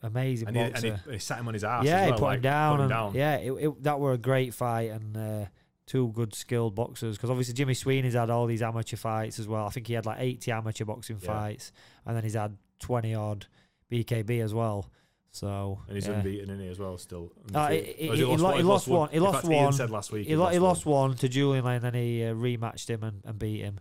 [0.02, 0.88] amazing and he, boxer.
[0.88, 1.86] and, he, and he sat him on his ass.
[1.86, 2.78] yeah, as he put like, him down.
[2.78, 3.14] put him down.
[3.16, 5.46] Yeah, it, it, that were a great fight and uh,
[5.86, 7.18] two good skilled boxers.
[7.18, 9.66] Because obviously Jimmy Sweeney's had all these amateur fights as well.
[9.66, 11.28] I think he had like 80 amateur boxing Yeah.
[11.28, 11.72] fights,
[12.06, 13.46] and then he's had 20 odd
[13.92, 14.90] BKB as well.
[15.32, 16.14] So and he's yeah.
[16.14, 16.98] unbeaten, isn't he, as well?
[16.98, 19.74] Still, Uh, he- he- he lo- he lost one- he lost fact, Ian one.
[19.74, 22.90] said last week he, lo- he lost one to Julian Lane, then he uh, rematched
[22.90, 23.80] him and, and beat him.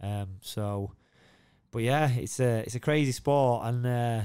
[0.00, 0.92] Um, so,
[1.70, 4.20] but yeah, it's a it's a crazy sport, and uh,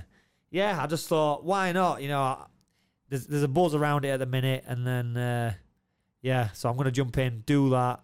[0.51, 2.01] yeah, I just thought, why not?
[2.01, 2.45] You know, I-
[3.09, 5.53] there's there's a buzz around it at the minute, and then uh,
[6.21, 7.99] yeah, so I'm gonna jump in, do that,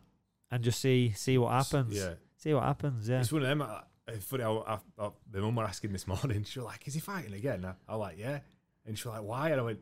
[0.51, 1.95] and just see see what happens.
[1.95, 3.09] Yeah, See what happens.
[3.09, 3.61] Yeah, It's one of them.
[3.61, 4.43] uh, It's funny.
[4.43, 6.43] I, I, I, my mum were asking this morning.
[6.43, 8.39] She was like, "Is he fighting again?" I, I was like, "Yeah,"
[8.85, 9.79] and she was like, "Why?" And I went,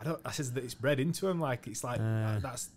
[0.00, 1.40] "I don't." I says that it's bred into him.
[1.40, 2.38] Like it's like Uh.
[2.40, 2.70] that's.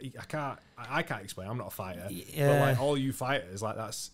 [0.00, 0.58] I can't.
[0.78, 1.48] I, I can't explain.
[1.48, 2.08] I'm not a fighter.
[2.08, 4.12] But like all you fighters, like that's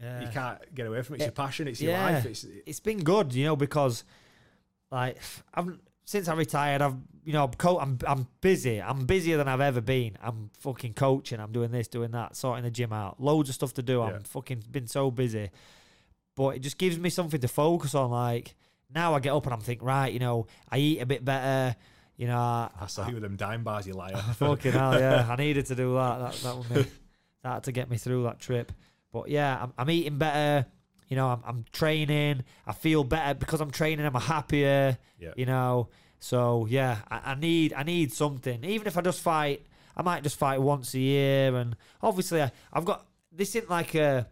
[0.00, 0.20] yeah.
[0.20, 1.16] you can't get away from it.
[1.16, 1.26] It's Yeah.
[1.26, 1.68] your passion.
[1.68, 2.04] It's your Yeah.
[2.10, 2.26] life.
[2.26, 4.04] It's it's been good, you know, because
[4.90, 5.18] like
[5.54, 8.80] I've since I retired, I've you know, I'm, co- I'm I'm busy.
[8.80, 10.16] I'm busier than I've ever been.
[10.22, 11.40] I'm fucking coaching.
[11.40, 13.20] I'm doing this, doing that, sorting the gym out.
[13.20, 13.98] Loads of stuff to do.
[13.98, 14.04] Yeah.
[14.14, 15.50] I'm fucking been so busy,
[16.36, 18.10] but it just gives me something to focus on.
[18.10, 18.54] Like
[18.94, 21.76] now I get up and I'm thinking, right, you know, I eat a bit better.
[22.16, 24.16] You know, I, I saw you with them Daim bars, you liar.
[24.36, 26.18] fucking hell, yeah, I needed to do that.
[26.18, 26.86] That that would me,
[27.42, 28.72] that had to get me through that trip.
[29.12, 30.66] But yeah, I'm, I'm eating better.
[31.08, 32.44] You know, I'm, I'm training.
[32.66, 34.04] I feel better because I'm training.
[34.04, 34.98] I'm happier.
[35.18, 35.32] Yeah.
[35.36, 35.88] You know,
[36.20, 38.62] so yeah, I, I need I need something.
[38.64, 39.64] Even if I just fight,
[39.96, 41.56] I might just fight once a year.
[41.56, 44.28] And obviously, I, I've got this isn't like a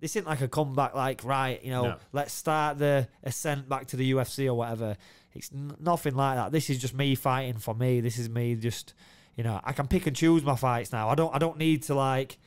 [0.00, 0.94] this isn't like a comeback.
[0.94, 1.96] Like right, you know, No.
[2.12, 4.96] let's start the ascent back to the UFC or whatever.
[5.32, 6.50] It's n- nothing like that.
[6.50, 8.00] This is just me fighting for me.
[8.00, 8.94] This is me just,
[9.36, 11.08] you know, I can pick and choose my fights now.
[11.08, 12.38] I don't I don't need to like,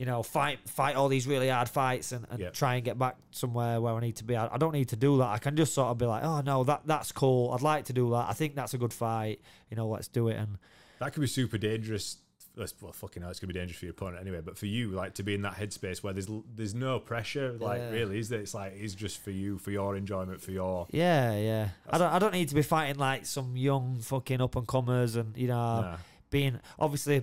[0.00, 2.50] you know, fight fight all these really hard fights and, and Yeah.
[2.50, 4.34] try and get back somewhere where I need to be.
[4.34, 5.28] I, I don't need to do that.
[5.28, 7.52] I can just sort of be like, oh no, that that's cool.
[7.52, 8.26] I'd like to do that.
[8.28, 9.42] I think that's a good fight.
[9.70, 10.36] You know, let's do it.
[10.38, 10.56] And
[11.00, 12.16] That could be super dangerous.
[12.56, 14.40] That's- Well, fucking hell, it's gonna be dangerous for your opponent anyway.
[14.44, 17.78] But for you, like to be in that headspace where there's there's no pressure, like
[17.80, 17.90] Yeah.
[17.90, 18.40] really, is there?
[18.40, 20.86] It's like it's just for you, for your enjoyment, for your.
[20.90, 21.68] yeah, yeah.
[21.90, 25.14] I don't I don't need to be fighting like some young fucking up and comers
[25.16, 25.96] and you know Nah.
[26.30, 27.22] being obviously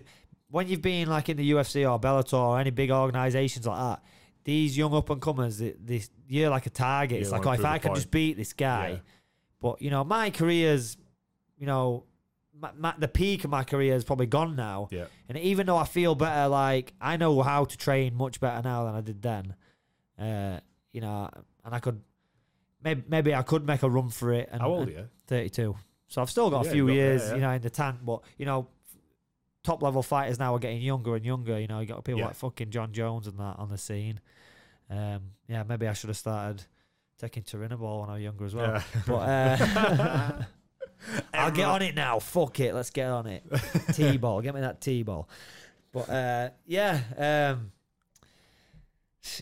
[0.49, 4.03] when you've been like in the UFC or Bellator or any big organizations like that,
[4.43, 7.21] these young up and comers, this you're like a target.
[7.21, 8.97] It's like, oh, if I can just beat this guy, Yeah.
[9.62, 10.97] but you know, my career's,
[11.57, 12.05] you know,
[12.60, 14.88] my, my, the peak of my career is probably gone now.
[14.91, 15.05] Yeah.
[15.29, 18.86] And even though I feel better, like I know how to train much better now
[18.86, 19.53] than I did then,
[20.17, 20.60] uh,
[20.93, 21.29] you know,
[21.65, 22.01] and I could.
[22.83, 24.49] Maybe, maybe I could make a run for it.
[24.51, 25.10] And, How old are you?
[25.25, 25.75] 32.
[26.07, 27.36] So I've still got Yeah, a few got- years, yeah.
[27.36, 27.97] you know, in the tank.
[28.05, 28.67] But you know,
[29.67, 31.60] top level fighters now are getting younger and younger.
[31.60, 32.27] You know, you got people Yeah.
[32.27, 34.19] like fucking Jon Jones and that on the scene.
[34.89, 36.63] Um, yeah, maybe I should have started
[37.19, 38.71] taking Turinabol when I was younger as well.
[38.71, 38.84] Yeah.
[39.06, 40.43] But uh,
[41.34, 42.19] I'll get on it now.
[42.19, 43.43] Fuck it, let's get on it.
[43.93, 45.27] T-ball, get me that T-ball.
[45.91, 47.71] But uh, yeah, um,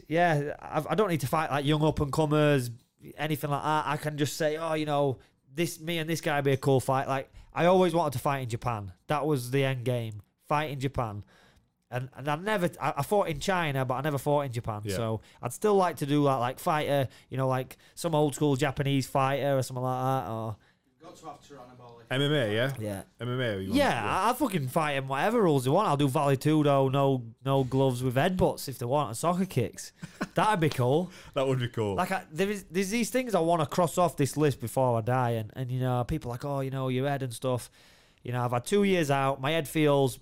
[0.07, 2.71] yeah, I've, I don't need to fight like young up and comers,
[3.17, 3.83] anything like that.
[3.87, 5.19] I can just say, oh, you know,
[5.53, 7.07] this me and this guy be a cool fight.
[7.07, 8.91] Like I always wanted to fight in Japan.
[9.07, 10.21] That was the end game.
[10.47, 11.23] Fight in Japan.
[11.89, 14.81] And, and I never I, I fought in China, but I never fought in Japan.
[14.83, 14.95] Yeah.
[14.97, 18.55] So I'd still like to do that, like fighter, you know, like some old school
[18.57, 20.29] Japanese fighter or something like that.
[20.29, 20.57] Or
[21.05, 22.07] Got to have Tyranobolic.
[22.09, 22.73] MMA, yeah.
[22.79, 23.67] yeah, MMA.
[23.67, 25.87] You yeah, I- I'll fucking fight him whatever rules they want.
[25.87, 29.91] I'll do Vale Tudo, no no gloves with headbutts if they want, and soccer kicks.
[30.33, 31.11] That'd be cool.
[31.35, 31.95] that would be cool.
[31.95, 34.97] Like I, there is there's these things I want to cross off this list before
[34.97, 37.33] I die, and and you know people are like oh you know your head and
[37.33, 37.69] stuff.
[38.23, 40.19] You know I've had two years out, my head feels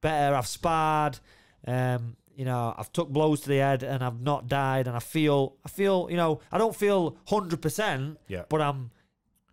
[0.00, 0.34] better.
[0.34, 1.18] I've sparred,
[1.66, 5.00] um, you know I've took blows to the head and I've not died, and I
[5.00, 8.44] feel I feel you know I don't feel hundred percent, yeah.
[8.48, 8.90] but I'm.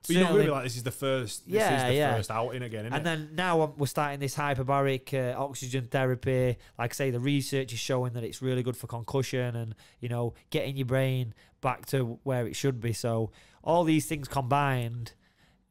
[0.08, 1.46] But you're not really like this is the first.
[1.46, 2.16] This Yeah, is the yeah.
[2.16, 3.04] first outing again, isn't and it?
[3.04, 6.58] then now we're starting this hyperbaric uh, oxygen therapy.
[6.80, 10.10] Like I say, the research is showing that it's really good for concussion and you
[10.10, 12.94] know getting your brain back to where it should be.
[12.94, 13.32] So
[13.64, 15.14] all these things combined,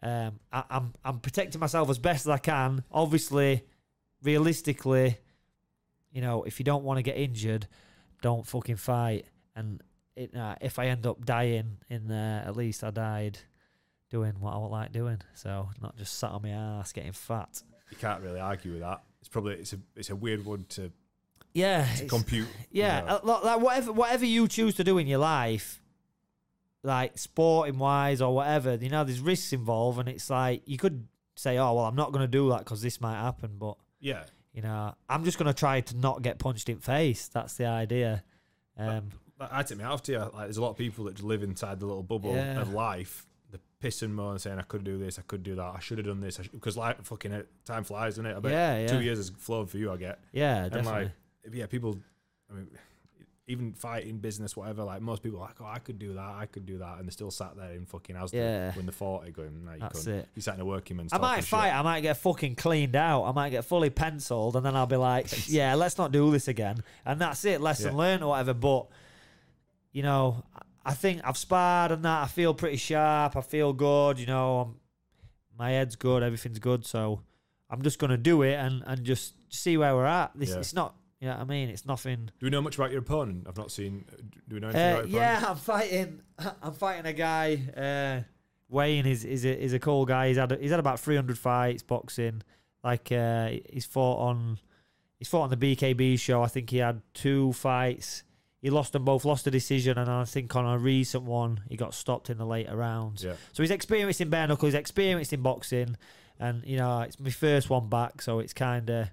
[0.03, 2.85] um, I, I'm I'm protecting myself as best as I can.
[2.93, 3.65] Obviously,
[4.23, 5.19] realistically,
[6.13, 7.67] you know, if you don't want to get injured,
[8.23, 9.27] don't fucking fight.
[9.57, 9.83] And
[10.17, 13.41] it, uh, if I end up dying in there, at least I died
[14.11, 15.21] doing what I like doing.
[15.35, 17.63] So not just sat on my ass getting fat.
[17.91, 19.03] you can't really argue with that.
[19.21, 20.91] It's probably it's a it's a weird one to,
[21.55, 22.49] Yeah, to compute.
[22.71, 23.01] yeah.
[23.01, 23.21] you know.
[23.25, 25.81] uh, like- whatever whatever you choose to do in your life,
[26.83, 31.07] like sporting wise or whatever, you know, there's risks involved, and it's like you could
[31.37, 34.25] say, oh well, I'm not going to do that because this might happen, but yeah.
[34.53, 37.29] you know, I'm just going to try to not get punched in face.
[37.29, 38.23] That's the idea.
[38.79, 40.19] Um, But I take me out to you.
[40.19, 42.61] Like, there's a lot of people that live inside the little bubble Yeah.
[42.61, 43.27] of life.
[44.15, 46.21] More and saying, "I could do this, I could do that, I should have done
[46.21, 48.37] this." Because like fucking it, time flies, doesn't it?
[48.37, 49.91] I bet yeah, yeah, two years has flown for you.
[49.91, 50.19] I get.
[50.33, 51.05] yeah, And definitely.
[51.45, 51.99] like, yeah, people.
[52.51, 52.69] I mean,
[53.47, 54.85] even fighting business, whatever.
[54.85, 57.07] Like most people, are like, oh, I could do that, I could do that, and
[57.07, 58.73] they're still sat there in fucking house Yeah.
[58.75, 60.29] when they're forty, going, "No, you That's couldn't." it.
[60.37, 61.13] You're sat in a working man's.
[61.13, 61.49] I might talking shit.
[61.49, 61.71] fight.
[61.75, 63.25] I might get fucking cleaned out.
[63.25, 66.47] I might get fully penciled, and then I'll be like, "Yeah, let's not do this
[66.49, 67.61] again." And that's it.
[67.61, 67.99] Lesson Yeah.
[67.99, 68.55] learned or whatever.
[68.55, 68.87] But
[69.93, 70.45] you know,
[70.85, 72.23] I think I've sparred and that.
[72.25, 73.37] I feel pretty sharp.
[73.37, 74.19] I feel good.
[74.19, 74.75] You know, I'm,
[75.59, 76.23] my head's good.
[76.23, 76.87] Everything's good.
[76.87, 77.23] So
[77.69, 80.33] I'm just gonna do it and and just see where we're at.
[80.35, 80.57] This Yeah.
[80.59, 80.95] it's not.
[81.21, 81.69] You know what I mean?
[81.69, 82.31] It's nothing.
[82.39, 83.45] Do we know much about your opponent?
[83.47, 84.07] I've not seen.
[84.49, 85.51] Do we know anything Uh, about your yeah, opponent?
[85.51, 86.21] I'm fighting.
[86.63, 87.63] I'm fighting a guy.
[87.77, 88.23] Uh,
[88.71, 90.29] Wayne is is a, is a cool guy.
[90.29, 92.43] He's had he's had about 300 fights boxing.
[92.83, 94.59] Like uh, he's fought on
[95.19, 96.43] he's fought on the BKB show.
[96.43, 98.23] I think he had two fights.
[98.61, 99.25] He lost them both.
[99.25, 102.45] Lost a decision, and I think on a recent one he got stopped in the
[102.45, 103.25] later rounds.
[103.25, 103.35] Yeah.
[103.53, 104.67] So he's experienced in bare knuckle.
[104.67, 105.97] He's experienced in boxing,
[106.39, 108.21] and you know it's my first one back.
[108.21, 109.09] So it's kind of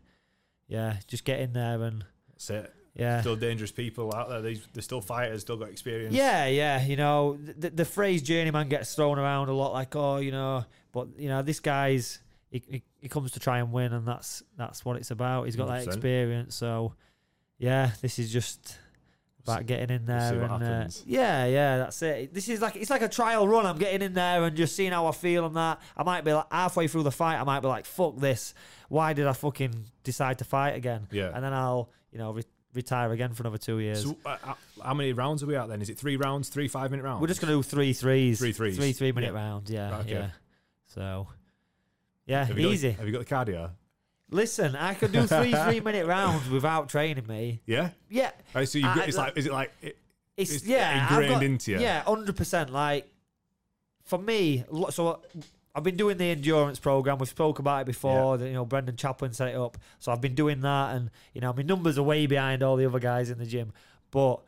[0.67, 2.73] yeah, just get in there and That's it.
[2.93, 3.21] Yeah.
[3.21, 4.41] Still dangerous people out there.
[4.41, 6.15] These they're still fighters, still got experience.
[6.15, 6.83] Yeah, yeah.
[6.83, 10.65] You know, the, the phrase journeyman gets thrown around a lot, like, oh, you know,
[10.91, 14.41] but you know, this guy's he, he, he comes to try and win, and that's
[14.57, 15.43] that's what it's about.
[15.45, 15.87] He's got that 100%.
[15.87, 16.95] experience, so
[17.59, 18.77] yeah, this is just
[19.47, 22.33] about getting in we'll there and uh, yeah, yeah, that's it.
[22.33, 23.65] This is like it's like a trial run.
[23.65, 25.79] I'm getting in there and just seeing how I feel and that.
[25.95, 28.53] I might be like halfway through the fight, I might be like, fuck this.
[28.89, 31.07] Why did I fucking decide to fight again?
[31.11, 31.31] Yeah.
[31.33, 34.03] And then I'll you know re- retire again for another two years.
[34.03, 35.81] So, uh, uh, how many rounds are we at then?
[35.81, 37.21] Is it three rounds, three five minute rounds?
[37.21, 38.77] We're just gonna do three threes, Three threes.
[38.77, 39.39] three three minute Yeah.
[39.39, 39.71] rounds.
[39.71, 40.11] Yeah, Right, okay.
[40.11, 40.29] yeah.
[40.93, 41.27] So,
[42.25, 42.91] yeah, Have you got- easy.
[42.91, 43.71] have you got the cardio?
[44.29, 47.61] Listen, I could do three three minute rounds without training me.
[47.65, 47.91] Yeah.
[48.09, 49.71] Yeah, Right, so you I- it's like, is it like?
[49.81, 49.97] It,
[50.35, 51.79] it's, It's yeah ingrained got- into you.
[51.79, 52.71] Yeah, hundred percent.
[52.71, 53.09] Like
[54.03, 55.17] for me, so uh,
[55.73, 57.17] I've been doing the endurance program.
[57.19, 58.37] We've spoke about it before.
[58.37, 61.41] that, You know, Brendan Chaplin set it up, so I've been doing that, and you
[61.41, 63.73] know, my numbers are way behind all the other guys in the gym.
[64.11, 64.41] But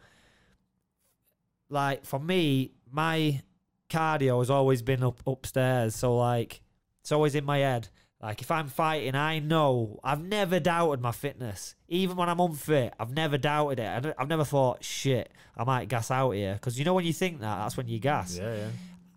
[1.70, 3.42] like for me, my
[3.90, 5.96] cardio has always been up upstairs.
[5.96, 6.62] So like,
[7.02, 7.90] it's always in my head.
[8.22, 11.76] Like if I'm fighting, I know I've never doubted my fitness.
[11.88, 14.16] Even when I'm unfit, I've never doubted it.
[14.18, 16.54] I've never thought, shit, I might gas out here.
[16.54, 18.38] Because you know when you think that, that's when you gas.
[18.38, 18.68] yeah, yeah.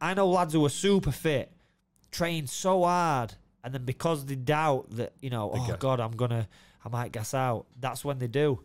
[0.00, 1.52] I know lads who are super fit,
[2.10, 3.34] train so hard,
[3.64, 6.48] and then because they doubt that, you know, oh god, I'm gonna,
[6.84, 7.66] I might gas out.
[7.78, 8.60] That's when they do.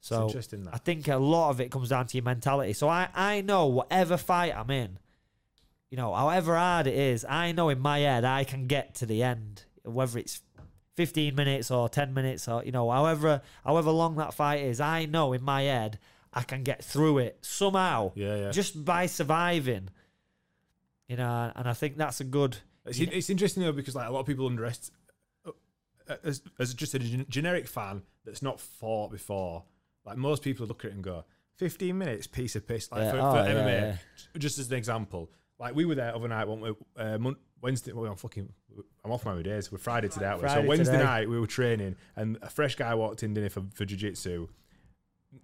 [0.00, 0.74] So interesting that.
[0.74, 2.72] I think a lot of it comes down to your mentality.
[2.72, 4.98] So I, I know whatever fight I'm in,
[5.90, 9.06] you know, however hard it is, I know in my head I can get to
[9.06, 10.42] the end, whether it's
[10.96, 15.06] 15 minutes or 10 minutes or you know, however however long that fight is, I
[15.06, 15.98] know in my head
[16.32, 18.50] I can get through it somehow yeah, yeah.
[18.50, 19.88] just by surviving.
[21.08, 22.58] You know, and I think that's a good.
[22.84, 24.98] It's, it's interesting though because like a lot of people underestimate
[25.46, 25.52] uh,
[26.10, 29.64] uh, as, as just a gen- generic fan that's not fought before.
[30.04, 31.24] Like most people look at it and go,
[31.56, 32.90] 15 minutes, piece of piss.
[32.92, 33.96] Like Yeah, for, oh, for yeah, MMA, yeah.
[34.38, 35.30] just as an example.
[35.58, 36.72] Like we were there overnight, weren't we?
[36.96, 37.92] Uh, Mon- Wednesday.
[37.92, 38.48] Well, I'm fucking.
[39.04, 39.72] I'm off my days.
[39.72, 40.26] We're Friday today.
[40.26, 40.48] aren't we?
[40.48, 41.04] Friday so Wednesday today.
[41.04, 44.48] night we were training, and a fresh guy walked in dinner for for jiu-jitsu.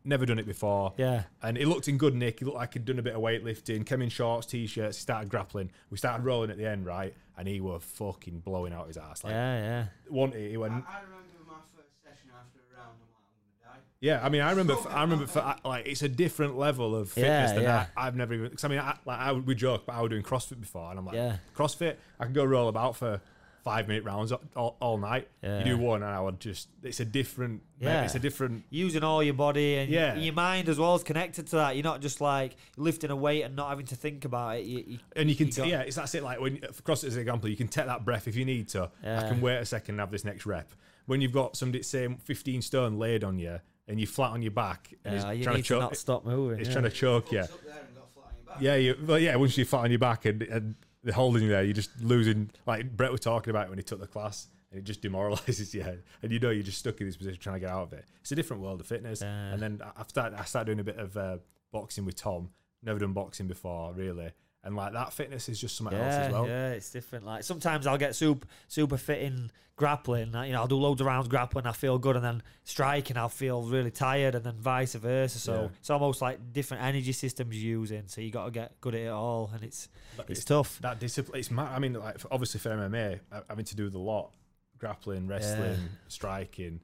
[0.03, 0.94] Never done it before.
[0.96, 2.38] Yeah, And he looked in good nick.
[2.38, 3.85] He looked like he'd done a bit of weightlifting.
[3.85, 4.96] Came in shorts, t-shirts.
[4.96, 5.70] He started grappling.
[5.90, 7.14] We started rolling at the end, right?
[7.37, 9.22] And he were fucking blowing out his ass.
[9.24, 9.87] Like yeah, yeah.
[10.09, 10.72] one, he went.
[10.72, 12.96] I, I remember my first session after a round.
[12.96, 13.83] I'm like, I'm gonna die.
[14.05, 14.77] Yeah, I mean, I remember.
[14.90, 15.27] I remember.
[15.27, 17.87] For, like, it's a different level of fitness Yeah, than yeah.
[17.97, 18.49] I, I've never even.
[18.51, 20.90] Because I mean, I, like I would we joke, but I was doing CrossFit before,
[20.90, 21.37] and I'm like, Yeah.
[21.57, 23.23] CrossFit, I can go roll about for
[23.64, 25.29] five minute rounds all, all night.
[25.43, 25.61] Yeah.
[25.61, 26.69] You do one, and I would just.
[26.83, 27.62] It's a different.
[27.81, 28.05] Yeah.
[28.05, 28.64] it's a different.
[28.69, 30.17] Using all your body and Yeah.
[30.17, 31.75] your mind as well is connected to that.
[31.75, 34.67] You're not just like lifting a weight and not having to think about it.
[34.67, 36.23] You, you, And you can, You t- yeah, it's that's it.
[36.23, 38.69] Like when for CrossFit as an example, you can take that breath if you need
[38.69, 38.90] to.
[39.03, 40.71] I can wait a second and have this next rep.
[41.07, 44.51] When you've got somebody saying 15 stone laid on you and you're flat on your
[44.51, 46.59] back, and yeah, he's you trying need to to choke, not stop moving.
[46.59, 46.73] it's yeah.
[46.73, 47.40] trying to choke you.
[47.40, 48.62] It's up there and got flat on your back.
[48.62, 51.51] Yeah, you, but yeah, once you're flat on your back and, and they're holding you
[51.51, 52.51] there, you're just losing.
[52.66, 55.85] Like Brett was talking about when he took the class, and it just demoralizes you,
[56.23, 58.05] and you know you're just stuck in this position trying to get out of it.
[58.20, 59.20] It's a different world of fitness.
[59.20, 59.53] Yeah.
[59.53, 61.38] And then I started, I started doing a bit of uh,
[61.73, 62.51] boxing with Tom.
[62.83, 64.33] Never done boxing before, really,
[64.64, 66.46] and like that fitness is just something else as well.
[66.48, 67.24] yeah, it's different.
[67.27, 70.29] Like sometimes I'll get super super fit in grappling.
[70.29, 71.66] You know, I'll do loads of rounds grappling.
[71.66, 75.38] I feel good, and then striking, I'll feel really tired, and then vice versa.
[75.38, 75.68] So Yeah.
[75.81, 78.05] it's almost like different energy systems you're using.
[78.07, 80.79] So you got to get good at it all, and it's But it's tough.
[80.81, 81.40] that discipline.
[81.40, 81.72] It's mad.
[81.74, 84.33] I mean, like for- obviously for MMA, having to do the lot,
[84.79, 86.81] grappling, wrestling, striking.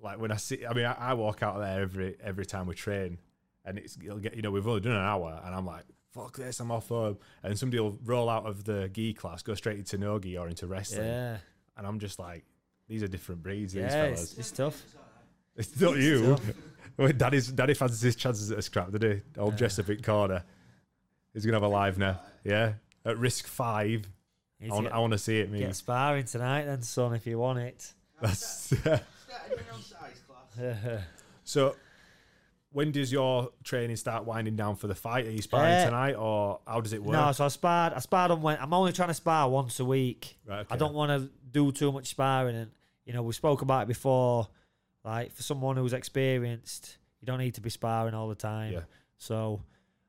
[0.00, 2.74] Like when I see, I mean, I, I walk out there every every time we
[2.74, 3.16] train,
[3.64, 6.36] and it's it'll get you know we've only done an hour, and I'm like, fuck
[6.36, 9.78] this, I'm off home, and somebody will roll out of the gi class, go straight
[9.78, 11.38] into nogi or into wrestling, Yeah,
[11.76, 12.44] and I'm just like,
[12.88, 13.72] these are different breeds.
[13.72, 14.22] These yeah, fellas.
[14.22, 14.82] it's, it's tough.
[15.56, 16.30] It's not you.
[16.36, 16.42] tough.
[16.96, 19.20] Well, Daddy's Daddy fancies his chances at a scrap, did he?
[19.40, 19.56] Old Yeah.
[19.56, 20.44] Jessup corner.
[21.32, 22.20] He's gonna have a live now.
[22.44, 22.74] Yeah,
[23.04, 24.06] at risk five.
[24.60, 25.58] Need I want, get, I want to see it, me.
[25.58, 27.92] get sparring tonight, then, son, if you want it.
[28.22, 29.02] That's Started
[29.48, 31.00] doing on size class.
[31.44, 31.74] so.
[32.74, 35.26] When does your training start winding down for the fight?
[35.26, 37.12] Are you sparring Uh, tonight, or how does it work?
[37.12, 37.92] no, so I sparred.
[37.92, 40.36] I sparred on when I'm only trying to spar once a week.
[40.44, 42.70] Right, I don't want to do too much sparring, and
[43.06, 44.48] you know we spoke about it before.
[45.04, 48.72] Like for someone who's experienced, you don't need to be sparring all the time.
[48.72, 48.80] Yeah.
[49.18, 49.62] So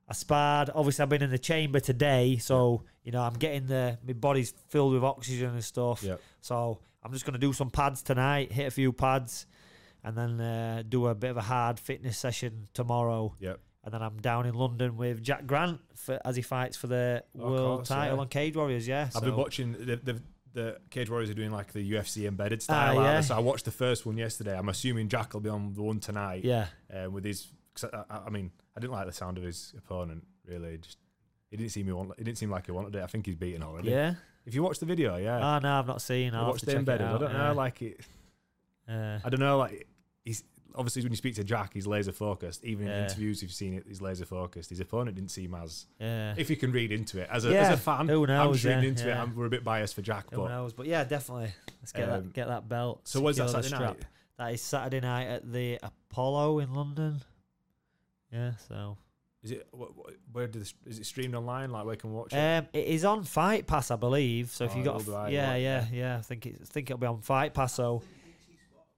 [0.10, 0.72] I sparred.
[0.74, 4.54] Obviously, I've been in the chamber today, so you know I'm getting the my body's
[4.70, 6.02] filled with oxygen and stuff.
[6.02, 6.20] Yep.
[6.42, 9.46] So I'm just gonna do some pads tonight, hit a few pads,
[10.06, 13.34] and then uh, do a bit of a hard fitness session tomorrow.
[13.40, 13.60] Yep.
[13.84, 17.24] And then I'm down in London with Jack Grant for, as he fights for the
[17.40, 18.22] Oh, world course, title yeah.
[18.22, 18.88] on Cage Warriors.
[18.88, 19.76] Yeah, I've been watching.
[19.78, 20.22] They've, they've,
[20.54, 22.98] the Cage Warriors are doing like the UFC embedded style.
[23.00, 23.22] Ah, yeah.
[23.22, 24.58] So I watched the first one yesterday.
[24.58, 26.44] I'm assuming Jack will be on the one tonight.
[26.46, 26.68] Yeah.
[26.92, 29.74] Uh, with his, 'cause I, I- I mean, I didn't like the sound of his
[29.78, 30.24] opponent.
[30.48, 30.98] Really, just
[31.52, 32.12] he didn't seem he want.
[32.18, 33.04] It didn't seem like he wanted it.
[33.04, 33.90] I think he's beaten already.
[33.92, 34.16] Yeah.
[34.46, 35.38] If you watch the video, yeah.
[35.38, 36.34] Oh no, I've not seen.
[36.34, 37.06] I watched the it embedded.
[37.08, 37.48] I don't yeah.
[37.50, 38.00] know, like it.
[38.88, 39.88] Uh, I don't know, like
[40.78, 42.64] obviously when you speak to Jack, he's laser focused.
[42.64, 44.70] Even in interviews, you've seen it, he's laser focused.
[44.70, 45.86] His opponent didn't seem as.
[46.00, 46.34] yeah.
[46.38, 49.10] If you can read into it as a, as a fan, who I'm reading into
[49.10, 49.14] it.
[49.16, 50.74] I'm, we're a bit biased for Jack, Who but knows?
[50.74, 51.52] But yeah, definitely.
[51.82, 53.02] Let's get Um, that get that belt.
[53.08, 53.78] so what's that Saturday night?
[53.78, 54.06] strap.
[54.38, 57.22] That is Saturday night at the Apollo in London.
[58.32, 58.98] Yeah, so
[59.44, 61.70] Is it wh- wh- where did this, is it streamed online?
[61.72, 62.38] Like where can watch it?
[62.38, 64.50] um, it is on Fight Pass, I believe.
[64.50, 65.98] So if Oh, you got, it'll be a f- right, yeah, right, yeah, yeah.
[65.98, 67.76] yeah, I think it, I think it'll be on Fight Pass.
[67.76, 68.02] So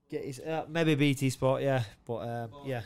[0.08, 2.82] get his, uh, maybe BT Sport, yeah, but um, yeah.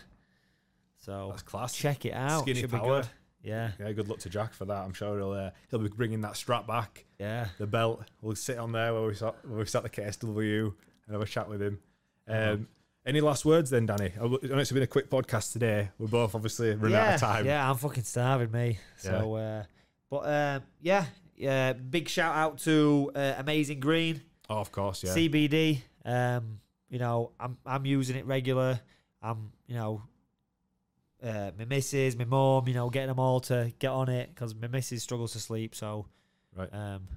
[0.99, 1.75] So That's class.
[1.75, 2.43] check it out.
[2.43, 2.81] Skinny Should power.
[2.83, 3.09] be good.
[3.43, 4.85] Yeah, Yeah, good luck to Jack for that.
[4.85, 7.05] I'm sure he'll uh, he'll be bringing that strap back.
[7.19, 7.49] yeah.
[7.59, 8.05] The belt.
[8.21, 10.67] We'll sit on there where we sat where we sat the KSW
[11.07, 11.81] and have a chat with him.
[12.29, 12.57] Um, Uh-huh.
[13.05, 14.13] Any last words then, Danny?
[14.17, 15.89] I know it's been a quick podcast today.
[15.99, 17.47] We're both obviously running yeah, out of time.
[17.47, 18.79] Yeah, I'm fucking starving, me.
[18.97, 19.65] So, uh,
[20.09, 21.73] but um, yeah, yeah.
[21.73, 25.11] Big shout out to uh, Amazing Green Oh, of course, yeah.
[25.11, 25.81] CBD.
[26.05, 26.61] Um,
[26.93, 28.79] you know, I'm I'm using it regular.
[29.21, 30.03] I'm you know,
[31.23, 34.55] uh, my missus, my mum, you know, getting them all to get on it because
[34.55, 35.75] my missus struggles to sleep.
[35.75, 36.07] So,
[36.55, 36.69] Right.
[36.73, 37.09] um,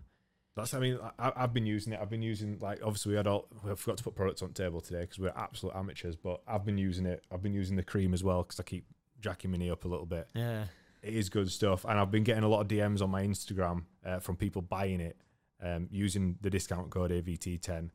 [0.55, 0.73] That's.
[0.73, 1.99] I mean, I, I've been using it.
[2.01, 3.47] I've been using like obviously we had all.
[3.63, 6.15] We forgot to put products on the table today because we're absolute amateurs.
[6.15, 7.23] But I've been using it.
[7.31, 8.85] I've been using the cream as well because I keep
[9.19, 10.29] jacking my knee up a little bit.
[10.35, 10.65] yeah,
[11.01, 13.83] It is good stuff, and I've been getting a lot of DMs on my Instagram
[14.05, 15.17] uh, from people buying it
[15.61, 17.89] um, using the discount code AVT10.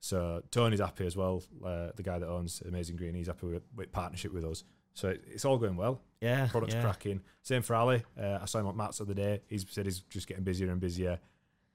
[0.00, 1.42] So Tony's happy as well.
[1.64, 4.64] Uh, the guy that owns Amazing Green, he's happy with, with partnership with us.
[4.94, 6.00] So it, it's all going well.
[6.20, 6.82] yeah, Products yeah.
[6.82, 7.20] cracking.
[7.42, 8.02] Same for Ali.
[8.20, 9.40] Uh, I saw him at Matt's the other day.
[9.48, 11.18] He's said he's just getting busier and busier,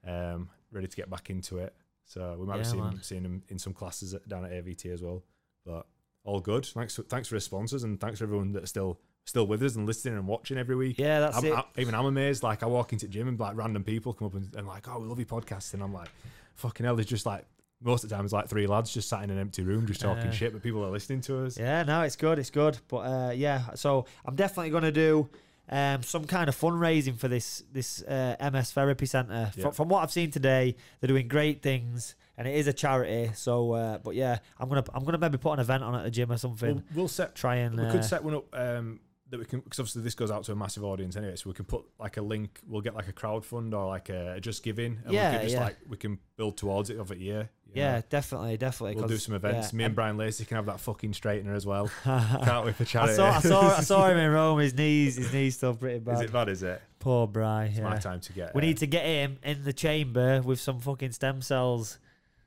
[0.06, 1.74] um, ready to get back into it.
[2.04, 2.98] So we might be Yeah, seeing, man.
[3.02, 5.22] seeing him in some classes at, down at AVT as well.
[5.64, 5.86] But
[6.24, 6.66] all good.
[6.66, 9.76] Thanks, for, thanks for his sponsors and thanks for everyone that's still still with us
[9.76, 10.98] and listening and watching every week.
[10.98, 11.52] Yeah, that's I'm, it.
[11.52, 12.42] I, even I'm amazed.
[12.42, 14.88] Like I walk into the gym and like random people come up and, and like,
[14.88, 16.08] oh, we love your podcast, and I'm like,
[16.56, 16.96] fucking hell.
[16.96, 17.46] There's just like
[17.82, 20.00] most of the time it's like three lads just sat in an empty room just
[20.00, 20.30] talking Yeah.
[20.30, 21.58] shit, but people are listening to us.
[21.58, 22.78] Yeah, no, it's good, it's good.
[22.88, 25.28] But uh, yeah, so I'm definitely going to do
[25.68, 29.50] um, some kind of fundraising for this this uh, MS Therapy Centre.
[29.56, 29.62] Yeah.
[29.62, 33.30] From, from what I've seen today, they're doing great things, and it is a charity.
[33.34, 36.10] So, uh, but yeah, I'm gonna I'm gonna maybe put an event on at the
[36.10, 36.74] gym or something.
[36.74, 37.34] We'll, we'll set.
[37.34, 40.14] Try and We uh, could set one up um, that we can because obviously this
[40.14, 41.36] goes out to a massive audience anyway.
[41.36, 42.58] So we can put like a link.
[42.66, 44.98] We'll get like a crowdfund or like a just giving.
[45.04, 45.64] And Yeah, we can just yeah.
[45.64, 47.48] like we can build towards it of a year.
[47.74, 48.02] You yeah, know.
[48.10, 48.96] definitely, definitely.
[48.96, 49.72] We'll do some events.
[49.72, 51.90] yeah, Me and and- Brian Lacey can have that fucking straightener as well.
[52.04, 53.14] I Can't we for charity?
[53.14, 54.58] I saw I saw I saw him in Rome.
[54.58, 56.14] His knees his knees still pretty bad.
[56.16, 56.48] Is it bad?
[56.48, 56.82] Is it?
[56.98, 57.70] Poor Brian.
[57.72, 58.54] It's my time to get.
[58.54, 61.98] We uh, need to get him in the chamber with some fucking stem cells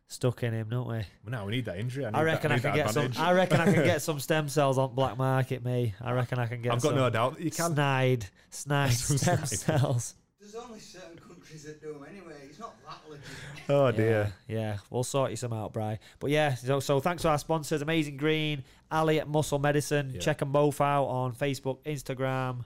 [0.07, 1.01] stuck in him, don't we?
[1.29, 2.05] No, we need that injury.
[2.05, 3.15] I, need I reckon that, I need can get advantage.
[3.15, 3.25] some.
[3.25, 5.65] I reckon I can get some stem cells on black market.
[5.65, 6.73] Me, I reckon I can get.
[6.73, 7.73] I've got some no doubt that you can.
[7.73, 9.47] Snide, snide stem snide.
[9.47, 10.15] cells.
[10.39, 12.35] There's only certain countries that do them anyway.
[12.43, 12.74] It's not that legit.
[13.67, 14.31] Oh dear.
[14.47, 15.97] yeah, we'll sort you some out, Bry.
[16.19, 20.11] But yeah, so, so thanks to our sponsors, Amazing Green, Ali at Muscle Medicine.
[20.13, 20.19] Yeah.
[20.19, 22.65] Check them both out on Facebook, Instagram.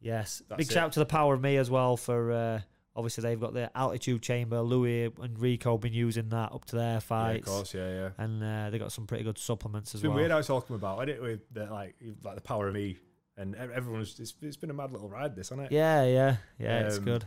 [0.00, 0.72] Yes, That's big it.
[0.74, 2.32] shout out to the Power of Me as well for.
[2.32, 2.60] Uh,
[2.96, 4.60] obviously, they've got the altitude chamber.
[4.60, 7.46] Louis and Rico been using that up to their fights.
[7.46, 7.74] Yeah, of course.
[7.74, 8.08] Yeah, yeah.
[8.18, 10.18] and uh, they got some pretty good supplements as It's been well.
[10.20, 11.22] weird how it's all come about, isn't it?
[11.22, 12.98] With the, like, like the power of me
[13.36, 14.18] and everyone's.
[14.18, 15.72] It's, it's been a mad little ride, this, hasn't it?
[15.72, 16.80] Yeah, yeah, yeah.
[16.86, 17.24] it's Um, good.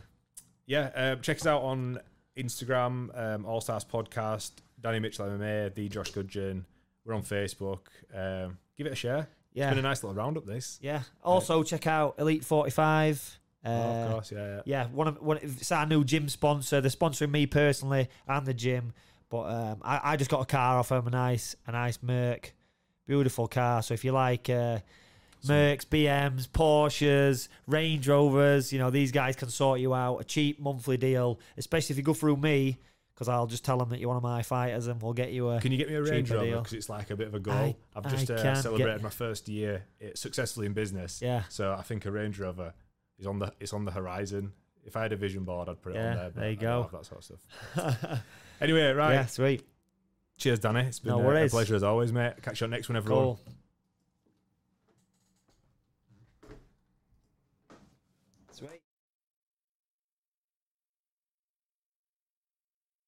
[0.66, 0.90] Yeah.
[0.94, 2.00] Um, check us out on
[2.36, 6.64] Instagram, um, All Stars Podcast, Danny Mitchell MMA, the Josh Goodgen.
[7.04, 7.80] We're on Facebook.
[8.14, 9.18] Um, give it a share.
[9.18, 10.46] It's Yeah, been a nice little roundup.
[10.46, 10.78] This.
[10.82, 11.02] yeah.
[11.22, 13.38] Also, check out Elite Forty Five.
[13.64, 14.32] Uh, oh, of course.
[14.32, 14.46] Yeah.
[14.46, 14.62] yeah.
[14.64, 15.38] Yeah, one of one.
[15.42, 16.80] It's our new gym sponsor.
[16.80, 18.92] They're sponsoring me personally and the gym.
[19.30, 22.52] But um, I, I just got a car off them, a nice, a nice Merc,
[23.06, 23.82] beautiful car.
[23.82, 24.78] So if you like uh,
[25.48, 30.60] Mercs, BMs, Porsches, Range Rovers, you know these guys can sort you out a cheap
[30.60, 31.38] monthly deal.
[31.56, 32.78] Especially if you go through me,
[33.14, 35.48] because I'll just tell them that you're one of my fighters, and we'll get you
[35.50, 35.60] a.
[35.60, 36.56] Can you get me a Range Rover?
[36.58, 37.54] Because it's like a bit of a goal.
[37.54, 41.20] I- I've just uh, celebrated get- my first year uh, successfully in business.
[41.22, 42.72] yeah, So I think a Range Rover
[43.18, 44.52] is on the it's on the horizon.
[44.86, 46.24] If I had a vision board, I'd put it Yeah, on there.
[46.30, 46.82] But there you I go.
[46.82, 48.20] have that sort of stuff.
[48.60, 49.14] Anyway, right.
[49.14, 49.66] yeah, sweet,
[50.38, 50.80] Cheers, Danny.
[50.80, 52.34] It's been No a- a, pleasure as always, mate.
[52.42, 53.22] Catch you on next one, everyone.
[53.24, 53.40] cool.